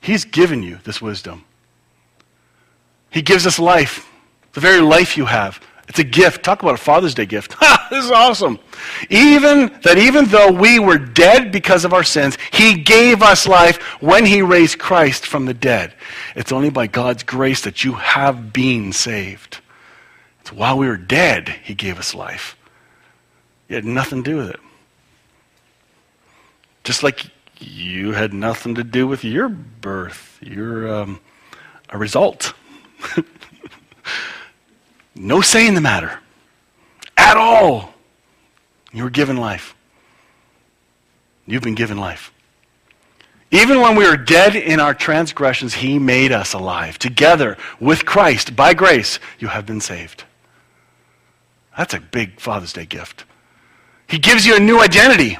He's 0.00 0.24
given 0.24 0.62
you 0.62 0.80
this 0.84 1.00
wisdom. 1.00 1.44
He 3.10 3.22
gives 3.22 3.46
us 3.46 3.58
life, 3.58 4.10
the 4.52 4.60
very 4.60 4.80
life 4.80 5.16
you 5.16 5.24
have. 5.24 5.60
It's 5.88 5.98
a 5.98 6.04
gift. 6.04 6.42
Talk 6.42 6.62
about 6.62 6.74
a 6.74 6.78
Father's 6.78 7.14
Day 7.14 7.26
gift. 7.26 7.54
This 7.90 8.06
is 8.06 8.10
awesome. 8.10 8.58
Even 9.08 9.66
that 9.82 9.98
even 9.98 10.24
though 10.24 10.50
we 10.50 10.80
were 10.80 10.98
dead 10.98 11.52
because 11.52 11.84
of 11.84 11.92
our 11.92 12.02
sins, 12.02 12.36
he 12.50 12.74
gave 12.74 13.22
us 13.22 13.46
life 13.46 13.80
when 14.00 14.24
he 14.24 14.42
raised 14.42 14.78
Christ 14.80 15.26
from 15.26 15.44
the 15.44 15.54
dead. 15.54 15.94
It's 16.34 16.50
only 16.50 16.70
by 16.70 16.88
God's 16.88 17.22
grace 17.22 17.60
that 17.60 17.84
you 17.84 17.92
have 17.92 18.52
been 18.52 18.92
saved. 18.92 19.60
While 20.54 20.78
we 20.78 20.88
were 20.88 20.96
dead, 20.96 21.48
he 21.62 21.74
gave 21.74 21.98
us 21.98 22.14
life. 22.14 22.56
It 23.68 23.74
had 23.74 23.84
nothing 23.84 24.22
to 24.22 24.30
do 24.30 24.36
with 24.36 24.50
it. 24.50 24.60
Just 26.84 27.02
like 27.02 27.26
you 27.58 28.12
had 28.12 28.32
nothing 28.32 28.74
to 28.74 28.84
do 28.84 29.06
with 29.06 29.24
your 29.24 29.48
birth. 29.48 30.38
You're 30.42 30.92
um, 30.92 31.20
a 31.88 31.98
result. 31.98 32.52
No 35.14 35.40
say 35.40 35.66
in 35.66 35.74
the 35.74 35.80
matter 35.80 36.18
at 37.16 37.36
all. 37.36 37.94
You 38.92 39.04
were 39.04 39.10
given 39.10 39.36
life. 39.36 39.74
You've 41.46 41.62
been 41.62 41.74
given 41.74 41.98
life. 41.98 42.32
Even 43.50 43.80
when 43.80 43.96
we 43.96 44.08
were 44.08 44.16
dead 44.16 44.56
in 44.56 44.80
our 44.80 44.94
transgressions, 44.94 45.74
He 45.74 45.98
made 45.98 46.32
us 46.32 46.54
alive. 46.54 46.98
Together 46.98 47.56
with 47.78 48.04
Christ, 48.04 48.56
by 48.56 48.74
grace, 48.74 49.20
you 49.38 49.48
have 49.48 49.66
been 49.66 49.80
saved. 49.80 50.24
That's 51.76 51.94
a 51.94 52.00
big 52.00 52.40
Father's 52.40 52.72
Day 52.72 52.86
gift. 52.86 53.24
He 54.06 54.18
gives 54.18 54.46
you 54.46 54.56
a 54.56 54.60
new 54.60 54.80
identity. 54.80 55.38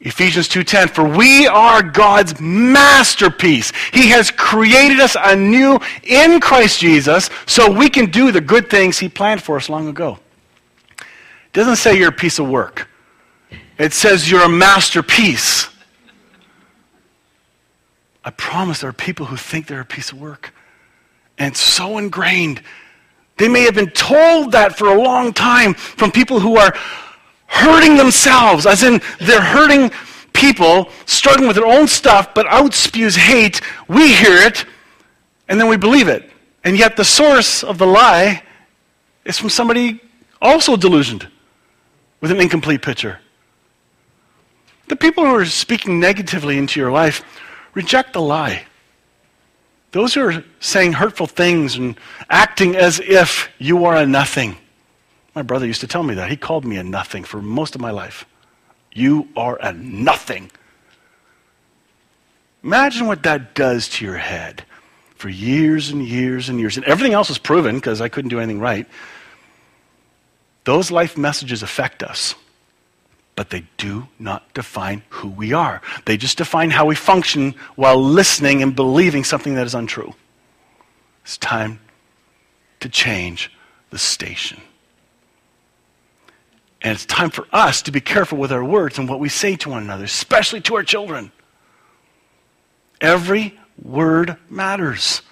Ephesians 0.00 0.48
2:10 0.48 0.88
for 0.88 1.04
we 1.04 1.46
are 1.46 1.82
God's 1.82 2.40
masterpiece. 2.40 3.72
He 3.92 4.08
has 4.08 4.30
created 4.30 4.98
us 4.98 5.14
anew 5.22 5.78
in 6.02 6.40
Christ 6.40 6.80
Jesus 6.80 7.28
so 7.44 7.70
we 7.70 7.90
can 7.90 8.06
do 8.06 8.32
the 8.32 8.40
good 8.40 8.70
things 8.70 8.98
he 8.98 9.10
planned 9.10 9.42
for 9.42 9.56
us 9.56 9.68
long 9.68 9.88
ago. 9.88 10.18
It 10.98 11.52
doesn't 11.52 11.76
say 11.76 11.98
you're 11.98 12.08
a 12.08 12.12
piece 12.12 12.38
of 12.38 12.48
work. 12.48 12.88
It 13.76 13.92
says 13.92 14.30
you're 14.30 14.44
a 14.44 14.48
masterpiece. 14.48 15.68
I 18.24 18.30
promise 18.30 18.80
there 18.80 18.90
are 18.90 18.94
people 18.94 19.26
who 19.26 19.36
think 19.36 19.66
they're 19.66 19.80
a 19.80 19.84
piece 19.84 20.12
of 20.12 20.20
work. 20.20 20.54
And 21.38 21.56
so 21.56 21.98
ingrained. 21.98 22.62
They 23.40 23.48
may 23.48 23.62
have 23.62 23.74
been 23.74 23.90
told 23.92 24.52
that 24.52 24.76
for 24.76 24.88
a 24.88 25.02
long 25.02 25.32
time 25.32 25.72
from 25.72 26.12
people 26.12 26.40
who 26.40 26.58
are 26.58 26.74
hurting 27.46 27.96
themselves, 27.96 28.66
as 28.66 28.82
in 28.82 29.00
they're 29.18 29.40
hurting 29.40 29.90
people, 30.34 30.90
struggling 31.06 31.46
with 31.46 31.56
their 31.56 31.64
own 31.64 31.88
stuff, 31.88 32.34
but 32.34 32.46
out 32.48 32.74
spews 32.74 33.16
hate. 33.16 33.62
We 33.88 34.12
hear 34.12 34.36
it, 34.36 34.66
and 35.48 35.58
then 35.58 35.68
we 35.68 35.78
believe 35.78 36.06
it. 36.06 36.30
And 36.64 36.76
yet 36.76 36.98
the 36.98 37.04
source 37.04 37.64
of 37.64 37.78
the 37.78 37.86
lie 37.86 38.42
is 39.24 39.38
from 39.38 39.48
somebody 39.48 40.02
also 40.42 40.76
delusioned 40.76 41.26
with 42.20 42.30
an 42.30 42.42
incomplete 42.42 42.82
picture. 42.82 43.20
The 44.88 44.96
people 44.96 45.24
who 45.24 45.34
are 45.34 45.46
speaking 45.46 45.98
negatively 45.98 46.58
into 46.58 46.78
your 46.78 46.92
life, 46.92 47.24
reject 47.72 48.12
the 48.12 48.20
lie. 48.20 48.66
Those 49.92 50.14
who 50.14 50.22
are 50.22 50.44
saying 50.60 50.94
hurtful 50.94 51.26
things 51.26 51.76
and 51.76 51.96
acting 52.28 52.76
as 52.76 53.00
if 53.00 53.50
you 53.58 53.84
are 53.84 53.96
a 53.96 54.06
nothing 54.06 54.56
my 55.34 55.42
brother 55.42 55.66
used 55.66 55.80
to 55.80 55.86
tell 55.86 56.02
me 56.02 56.14
that. 56.14 56.28
He 56.30 56.36
called 56.36 56.64
me 56.64 56.76
a 56.76 56.82
nothing 56.82 57.24
for 57.24 57.40
most 57.40 57.74
of 57.74 57.80
my 57.80 57.90
life. 57.90 58.26
You 58.92 59.28
are 59.36 59.58
a 59.60 59.72
nothing. 59.72 60.50
Imagine 62.64 63.06
what 63.06 63.22
that 63.22 63.54
does 63.54 63.88
to 63.90 64.04
your 64.04 64.16
head 64.16 64.64
for 65.14 65.28
years 65.28 65.90
and 65.90 66.04
years 66.04 66.48
and 66.48 66.58
years. 66.58 66.76
And 66.76 66.84
everything 66.84 67.12
else 67.12 67.30
is 67.30 67.38
proven 67.38 67.76
because 67.76 68.00
I 68.00 68.08
couldn't 68.08 68.30
do 68.30 68.38
anything 68.38 68.60
right. 68.60 68.86
Those 70.64 70.90
life 70.90 71.16
messages 71.16 71.62
affect 71.62 72.02
us, 72.02 72.34
but 73.40 73.48
they 73.48 73.64
do 73.78 74.06
not 74.18 74.52
define 74.52 75.02
who 75.08 75.26
we 75.26 75.54
are. 75.54 75.80
They 76.04 76.18
just 76.18 76.36
define 76.36 76.68
how 76.68 76.84
we 76.84 76.94
function 76.94 77.54
while 77.74 77.96
listening 77.96 78.62
and 78.62 78.76
believing 78.76 79.24
something 79.24 79.54
that 79.54 79.66
is 79.66 79.74
untrue. 79.74 80.12
It's 81.24 81.38
time 81.38 81.80
to 82.80 82.90
change 82.90 83.50
the 83.88 83.96
station. 83.96 84.60
And 86.82 86.92
it's 86.92 87.06
time 87.06 87.30
for 87.30 87.46
us 87.50 87.80
to 87.80 87.90
be 87.90 88.02
careful 88.02 88.36
with 88.36 88.52
our 88.52 88.62
words 88.62 88.98
and 88.98 89.08
what 89.08 89.20
we 89.20 89.30
say 89.30 89.56
to 89.56 89.70
one 89.70 89.84
another, 89.84 90.04
especially 90.04 90.60
to 90.60 90.76
our 90.76 90.82
children. 90.82 91.32
Every 93.00 93.58
word 93.82 94.36
matters. 94.50 95.22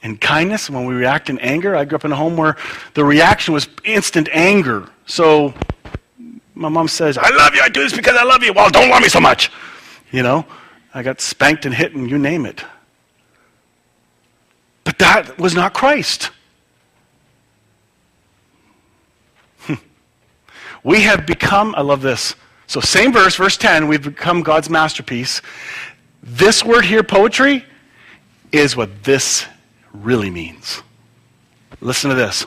In 0.00 0.16
kindness, 0.16 0.70
when 0.70 0.86
we 0.86 0.94
react 0.94 1.28
in 1.28 1.38
anger, 1.40 1.76
I 1.76 1.84
grew 1.84 1.96
up 1.96 2.06
in 2.06 2.12
a 2.12 2.16
home 2.16 2.38
where 2.38 2.56
the 2.94 3.04
reaction 3.04 3.52
was 3.52 3.68
instant 3.84 4.30
anger. 4.32 4.88
So 5.04 5.52
my 6.58 6.68
mom 6.68 6.88
says, 6.88 7.16
I 7.16 7.30
love 7.30 7.54
you, 7.54 7.60
I 7.62 7.68
do 7.68 7.82
this 7.82 7.94
because 7.94 8.16
I 8.16 8.24
love 8.24 8.42
you. 8.42 8.52
Well, 8.52 8.68
don't 8.68 8.90
love 8.90 9.00
me 9.00 9.08
so 9.08 9.20
much. 9.20 9.50
You 10.10 10.22
know, 10.22 10.44
I 10.92 11.02
got 11.02 11.20
spanked 11.20 11.64
and 11.66 11.74
hit 11.74 11.94
and 11.94 12.10
you 12.10 12.18
name 12.18 12.44
it. 12.46 12.64
But 14.82 14.98
that 14.98 15.38
was 15.38 15.54
not 15.54 15.72
Christ. 15.74 16.30
we 20.82 21.02
have 21.02 21.26
become, 21.26 21.74
I 21.76 21.82
love 21.82 22.02
this. 22.02 22.34
So, 22.66 22.80
same 22.80 23.12
verse, 23.12 23.36
verse 23.36 23.56
10, 23.56 23.86
we've 23.86 24.02
become 24.02 24.42
God's 24.42 24.68
masterpiece. 24.68 25.40
This 26.22 26.64
word 26.64 26.84
here, 26.84 27.02
poetry, 27.02 27.64
is 28.50 28.76
what 28.76 29.04
this 29.04 29.46
really 29.92 30.30
means. 30.30 30.82
Listen 31.80 32.10
to 32.10 32.16
this. 32.16 32.46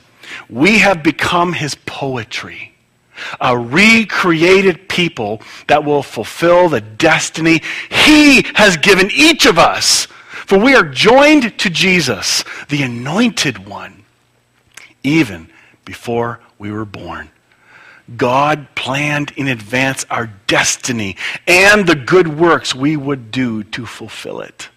We 0.50 0.80
have 0.80 1.02
become 1.02 1.54
his 1.54 1.76
poetry, 1.86 2.71
a 3.40 3.58
recreated 3.58 4.90
people 4.90 5.42
that 5.68 5.84
will 5.84 6.04
fulfill 6.04 6.70
the 6.70 6.82
destiny 6.82 7.62
he 7.90 8.44
has 8.56 8.78
given 8.78 9.10
each 9.12 9.46
of 9.46 9.58
us. 9.58 10.08
For 10.46 10.58
we 10.58 10.76
are 10.76 10.84
joined 10.84 11.58
to 11.60 11.70
Jesus, 11.70 12.44
the 12.70 12.84
anointed 12.84 13.68
one, 13.68 14.04
even 15.04 15.50
before 15.86 16.40
we 16.58 16.72
were 16.72 16.86
born. 16.86 17.30
God 18.18 18.68
planned 18.76 19.32
in 19.38 19.48
advance 19.48 20.06
our 20.10 20.28
destiny 20.48 21.16
and 21.48 21.88
the 21.88 21.96
good 21.96 22.28
works 22.28 22.76
we 22.76 22.98
would 22.98 23.32
do 23.32 23.64
to 23.64 23.86
fulfill 23.86 24.42
it. 24.42 24.70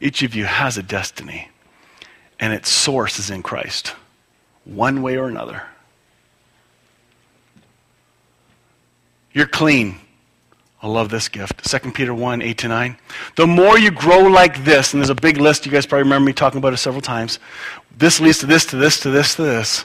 Each 0.00 0.22
of 0.22 0.34
you 0.34 0.44
has 0.44 0.78
a 0.78 0.82
destiny, 0.82 1.48
and 2.38 2.52
its 2.52 2.68
source 2.68 3.18
is 3.18 3.30
in 3.30 3.42
Christ, 3.42 3.94
one 4.64 5.02
way 5.02 5.16
or 5.16 5.28
another. 5.28 5.62
You're 9.38 9.46
clean. 9.46 9.94
I 10.82 10.88
love 10.88 11.10
this 11.10 11.28
gift. 11.28 11.64
2 11.64 11.92
Peter 11.92 12.12
1, 12.12 12.42
8 12.42 12.58
to 12.58 12.68
9. 12.68 12.96
The 13.36 13.46
more 13.46 13.78
you 13.78 13.92
grow 13.92 14.24
like 14.24 14.64
this, 14.64 14.92
and 14.92 15.00
there's 15.00 15.10
a 15.10 15.14
big 15.14 15.36
list, 15.36 15.64
you 15.64 15.70
guys 15.70 15.86
probably 15.86 16.02
remember 16.02 16.26
me 16.26 16.32
talking 16.32 16.58
about 16.58 16.72
it 16.72 16.78
several 16.78 17.00
times. 17.00 17.38
This 17.96 18.18
leads 18.18 18.38
to 18.38 18.46
this, 18.46 18.66
to 18.66 18.76
this, 18.76 18.98
to 19.00 19.10
this, 19.10 19.36
to 19.36 19.42
this. 19.42 19.84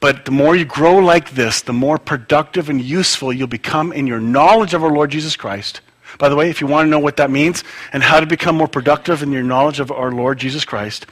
But 0.00 0.24
the 0.24 0.32
more 0.32 0.56
you 0.56 0.64
grow 0.64 0.96
like 0.96 1.30
this, 1.30 1.62
the 1.62 1.72
more 1.72 1.96
productive 1.96 2.68
and 2.68 2.82
useful 2.82 3.32
you'll 3.32 3.46
become 3.46 3.92
in 3.92 4.08
your 4.08 4.20
knowledge 4.20 4.74
of 4.74 4.82
our 4.82 4.90
Lord 4.90 5.12
Jesus 5.12 5.36
Christ 5.36 5.80
by 6.18 6.28
the 6.28 6.36
way, 6.36 6.50
if 6.50 6.60
you 6.60 6.66
want 6.66 6.86
to 6.86 6.90
know 6.90 6.98
what 6.98 7.16
that 7.16 7.30
means 7.30 7.64
and 7.92 8.02
how 8.02 8.20
to 8.20 8.26
become 8.26 8.56
more 8.56 8.68
productive 8.68 9.22
in 9.22 9.32
your 9.32 9.42
knowledge 9.42 9.80
of 9.80 9.90
our 9.90 10.12
Lord 10.12 10.38
Jesus 10.38 10.64
Christ, 10.64 11.06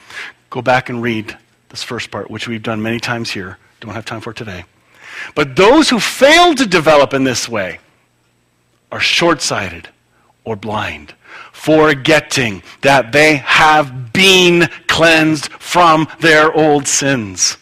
go 0.51 0.63
back 0.63 0.89
and 0.89 1.03
read 1.03 1.37
this 1.71 1.83
first 1.83 2.11
part, 2.11 2.31
which 2.31 2.47
we've 2.47 2.63
done 2.63 2.83
many 2.83 3.01
times 3.01 3.31
here. 3.31 3.59
Don't 3.81 3.95
have 3.95 4.05
time 4.05 4.21
for 4.21 4.33
today. 4.33 4.65
But 5.35 5.57
those 5.57 5.89
who 5.91 6.01
fail 6.01 6.55
to 6.55 6.67
develop 6.67 7.15
in 7.15 7.25
this 7.25 7.49
way 7.49 7.79
are 8.91 9.01
short 9.01 9.41
sighted 9.41 9.89
or 10.45 10.57
blind, 10.57 11.15
forgetting 11.53 12.63
that 12.83 13.13
they 13.13 13.37
have 13.37 14.13
been 14.13 14.69
cleansed 14.87 15.49
from 15.53 16.09
their 16.21 16.53
old 16.53 16.87
sins. 16.87 17.57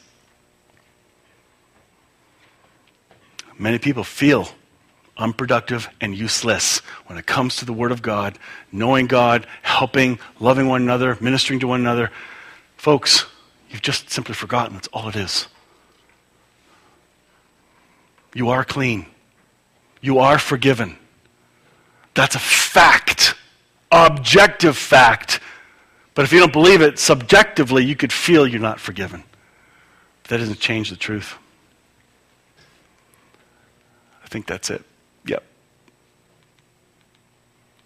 Many 3.58 3.78
people 3.78 4.04
feel 4.04 4.48
unproductive 5.18 5.88
and 6.00 6.16
useless 6.16 6.78
when 7.06 7.18
it 7.18 7.26
comes 7.26 7.56
to 7.56 7.66
the 7.66 7.74
Word 7.74 7.92
of 7.92 8.00
God, 8.00 8.38
knowing 8.72 9.06
God, 9.06 9.46
helping, 9.60 10.18
loving 10.40 10.66
one 10.66 10.80
another, 10.80 11.18
ministering 11.20 11.60
to 11.60 11.66
one 11.66 11.80
another. 11.80 12.10
Folks, 12.78 13.26
you've 13.68 13.82
just 13.82 14.10
simply 14.10 14.34
forgotten 14.34 14.74
that's 14.74 14.88
all 14.88 15.08
it 15.10 15.16
is. 15.16 15.46
You 18.34 18.50
are 18.50 18.64
clean. 18.64 19.06
You 20.00 20.18
are 20.18 20.38
forgiven. 20.38 20.96
That's 22.14 22.34
a 22.34 22.40
fact, 22.40 23.34
objective 23.90 24.76
fact. 24.76 25.40
But 26.14 26.24
if 26.24 26.32
you 26.32 26.40
don't 26.40 26.52
believe 26.52 26.80
it, 26.80 26.98
subjectively, 26.98 27.84
you 27.84 27.96
could 27.96 28.12
feel 28.12 28.46
you're 28.46 28.60
not 28.60 28.80
forgiven. 28.80 29.24
That 30.28 30.38
doesn't 30.38 30.60
change 30.60 30.90
the 30.90 30.96
truth. 30.96 31.36
I 34.24 34.28
think 34.28 34.46
that's 34.46 34.70
it. 34.70 34.84
Yep. 35.26 35.42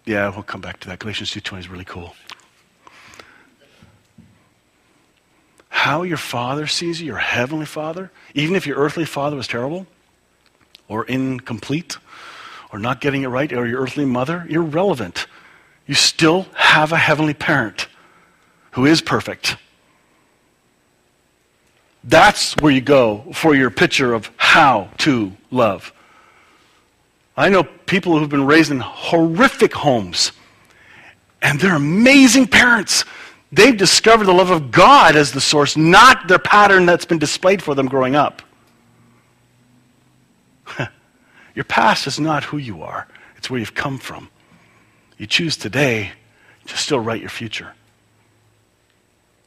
Yeah, 0.05 0.29
we'll 0.29 0.43
come 0.43 0.61
back 0.61 0.79
to 0.81 0.87
that. 0.89 0.99
Galatians 0.99 1.31
2.20 1.31 1.59
is 1.59 1.69
really 1.69 1.85
cool. 1.85 2.15
How 5.69 6.03
your 6.03 6.17
father 6.17 6.67
sees 6.67 7.01
you, 7.01 7.07
your 7.07 7.17
heavenly 7.17 7.65
father, 7.65 8.11
even 8.33 8.55
if 8.55 8.65
your 8.65 8.77
earthly 8.77 9.05
father 9.05 9.35
was 9.35 9.47
terrible 9.47 9.87
or 10.87 11.05
incomplete 11.05 11.97
or 12.75 12.79
not 12.79 12.99
getting 12.99 13.23
it 13.23 13.27
right, 13.27 13.53
or 13.53 13.65
your 13.65 13.81
earthly 13.81 14.03
mother, 14.03 14.45
irrelevant. 14.49 15.27
You 15.85 15.95
still 15.95 16.45
have 16.55 16.91
a 16.91 16.97
heavenly 16.97 17.33
parent 17.33 17.87
who 18.71 18.85
is 18.85 19.01
perfect. 19.01 19.55
That's 22.03 22.53
where 22.57 22.73
you 22.73 22.81
go 22.81 23.31
for 23.33 23.55
your 23.55 23.69
picture 23.69 24.13
of 24.13 24.29
how 24.35 24.89
to 24.99 25.31
love. 25.51 25.93
I 27.37 27.47
know 27.47 27.63
people 27.63 28.19
who've 28.19 28.27
been 28.27 28.45
raised 28.45 28.71
in 28.71 28.81
horrific 28.81 29.73
homes, 29.73 30.33
and 31.41 31.59
they're 31.59 31.75
amazing 31.75 32.47
parents. 32.47 33.05
They've 33.53 33.77
discovered 33.77 34.25
the 34.25 34.33
love 34.33 34.49
of 34.49 34.71
God 34.71 35.15
as 35.15 35.31
the 35.31 35.39
source, 35.39 35.77
not 35.77 36.27
the 36.27 36.39
pattern 36.39 36.85
that's 36.85 37.05
been 37.05 37.19
displayed 37.19 37.63
for 37.63 37.73
them 37.73 37.87
growing 37.87 38.15
up. 38.15 38.41
Your 41.55 41.65
past 41.65 42.05
is 42.07 42.19
not 42.19 42.43
who 42.43 42.57
you 42.57 42.83
are, 42.83 43.07
it's 43.37 43.49
where 43.49 43.59
you've 43.59 43.75
come 43.75 43.97
from. 43.97 44.29
You 45.17 45.25
choose 45.25 45.55
today 45.55 46.11
to 46.67 46.77
still 46.77 46.99
write 46.99 47.21
your 47.21 47.29
future. 47.29 47.73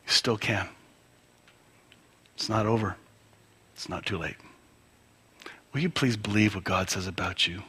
You 0.07 0.13
still 0.13 0.39
can. 0.39 0.69
It's 2.35 2.49
not 2.49 2.65
over, 2.65 2.97
it's 3.75 3.89
not 3.89 4.07
too 4.07 4.17
late. 4.17 4.37
Will 5.73 5.81
you 5.81 5.91
please 5.91 6.17
believe 6.17 6.55
what 6.55 6.65
God 6.65 6.89
says 6.89 7.07
about 7.07 7.47
you? 7.47 7.63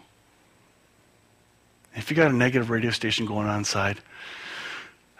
If 1.96 2.10
you 2.10 2.16
got 2.16 2.32
a 2.32 2.36
negative 2.36 2.70
radio 2.70 2.92
station 2.92 3.26
going 3.26 3.48
on 3.48 3.58
inside, 3.58 4.00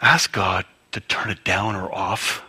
ask 0.00 0.32
God 0.32 0.64
to 0.92 1.00
turn 1.00 1.30
it 1.30 1.44
down 1.44 1.76
or 1.76 1.94
off 1.94 2.42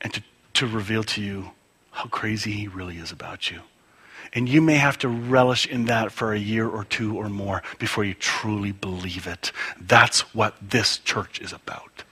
and 0.00 0.12
to, 0.12 0.22
to 0.54 0.66
reveal 0.66 1.04
to 1.04 1.22
you 1.22 1.50
how 1.92 2.06
crazy 2.06 2.52
He 2.52 2.66
really 2.66 2.96
is 2.96 3.12
about 3.12 3.50
you. 3.50 3.60
And 4.36 4.46
you 4.50 4.60
may 4.60 4.74
have 4.74 4.98
to 4.98 5.08
relish 5.08 5.66
in 5.66 5.86
that 5.86 6.12
for 6.12 6.34
a 6.34 6.38
year 6.38 6.68
or 6.68 6.84
two 6.84 7.16
or 7.16 7.30
more 7.30 7.62
before 7.78 8.04
you 8.04 8.12
truly 8.12 8.70
believe 8.70 9.26
it. 9.26 9.50
That's 9.80 10.34
what 10.34 10.54
this 10.60 10.98
church 10.98 11.40
is 11.40 11.54
about. 11.54 12.04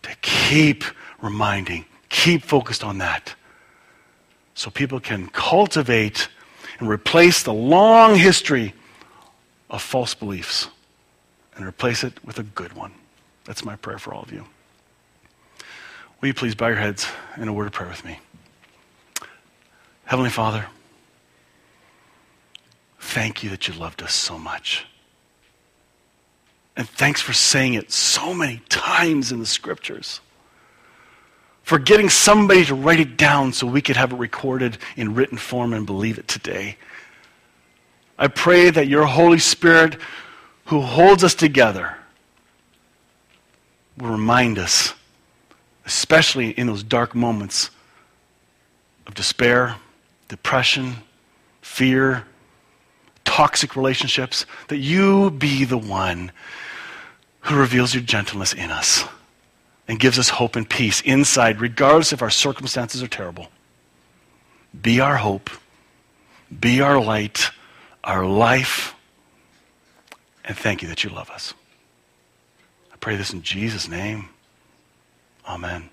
To 0.00 0.16
keep 0.22 0.82
reminding, 1.20 1.84
keep 2.08 2.42
focused 2.42 2.82
on 2.82 2.96
that. 2.98 3.34
So 4.54 4.70
people 4.70 4.98
can 4.98 5.28
cultivate 5.28 6.28
and 6.78 6.88
replace 6.88 7.42
the 7.42 7.52
long 7.52 8.14
history 8.14 8.72
of 9.68 9.82
false 9.82 10.14
beliefs 10.14 10.68
and 11.54 11.66
replace 11.66 12.02
it 12.02 12.14
with 12.24 12.38
a 12.38 12.44
good 12.44 12.72
one. 12.72 12.92
That's 13.44 13.62
my 13.62 13.76
prayer 13.76 13.98
for 13.98 14.14
all 14.14 14.22
of 14.22 14.32
you. 14.32 14.46
Will 16.22 16.28
you 16.28 16.34
please 16.34 16.54
bow 16.54 16.68
your 16.68 16.76
heads 16.76 17.06
in 17.36 17.46
a 17.46 17.52
word 17.52 17.66
of 17.66 17.72
prayer 17.74 17.90
with 17.90 18.06
me? 18.06 18.20
Heavenly 20.10 20.30
Father, 20.30 20.66
thank 22.98 23.44
you 23.44 23.50
that 23.50 23.68
you 23.68 23.74
loved 23.74 24.02
us 24.02 24.12
so 24.12 24.40
much. 24.40 24.84
And 26.76 26.88
thanks 26.88 27.20
for 27.20 27.32
saying 27.32 27.74
it 27.74 27.92
so 27.92 28.34
many 28.34 28.60
times 28.68 29.30
in 29.30 29.38
the 29.38 29.46
scriptures. 29.46 30.18
For 31.62 31.78
getting 31.78 32.08
somebody 32.08 32.64
to 32.64 32.74
write 32.74 32.98
it 32.98 33.16
down 33.16 33.52
so 33.52 33.68
we 33.68 33.80
could 33.80 33.94
have 33.94 34.12
it 34.12 34.16
recorded 34.16 34.78
in 34.96 35.14
written 35.14 35.38
form 35.38 35.72
and 35.72 35.86
believe 35.86 36.18
it 36.18 36.26
today. 36.26 36.76
I 38.18 38.26
pray 38.26 38.68
that 38.68 38.88
your 38.88 39.06
Holy 39.06 39.38
Spirit, 39.38 39.96
who 40.64 40.80
holds 40.80 41.22
us 41.22 41.36
together, 41.36 41.96
will 43.96 44.10
remind 44.10 44.58
us, 44.58 44.92
especially 45.86 46.50
in 46.50 46.66
those 46.66 46.82
dark 46.82 47.14
moments 47.14 47.70
of 49.06 49.14
despair, 49.14 49.76
depression, 50.30 50.94
fear, 51.60 52.24
toxic 53.24 53.74
relationships, 53.74 54.46
that 54.68 54.78
you 54.78 55.30
be 55.32 55.64
the 55.64 55.76
one 55.76 56.30
who 57.40 57.58
reveals 57.58 57.92
your 57.94 58.02
gentleness 58.02 58.52
in 58.52 58.70
us 58.70 59.04
and 59.88 59.98
gives 59.98 60.20
us 60.20 60.28
hope 60.28 60.54
and 60.54 60.70
peace 60.70 61.00
inside, 61.00 61.60
regardless 61.60 62.12
if 62.12 62.22
our 62.22 62.30
circumstances 62.30 63.02
are 63.02 63.08
terrible. 63.08 63.48
be 64.80 65.00
our 65.00 65.16
hope, 65.16 65.50
be 66.60 66.80
our 66.80 67.00
light, 67.00 67.50
our 68.04 68.24
life. 68.24 68.94
And 70.44 70.56
thank 70.56 70.80
you 70.80 70.88
that 70.88 71.02
you 71.02 71.10
love 71.10 71.28
us. 71.28 71.54
I 72.92 72.96
pray 72.98 73.16
this 73.16 73.32
in 73.32 73.42
Jesus' 73.42 73.88
name. 73.88 74.28
Amen. 75.44 75.90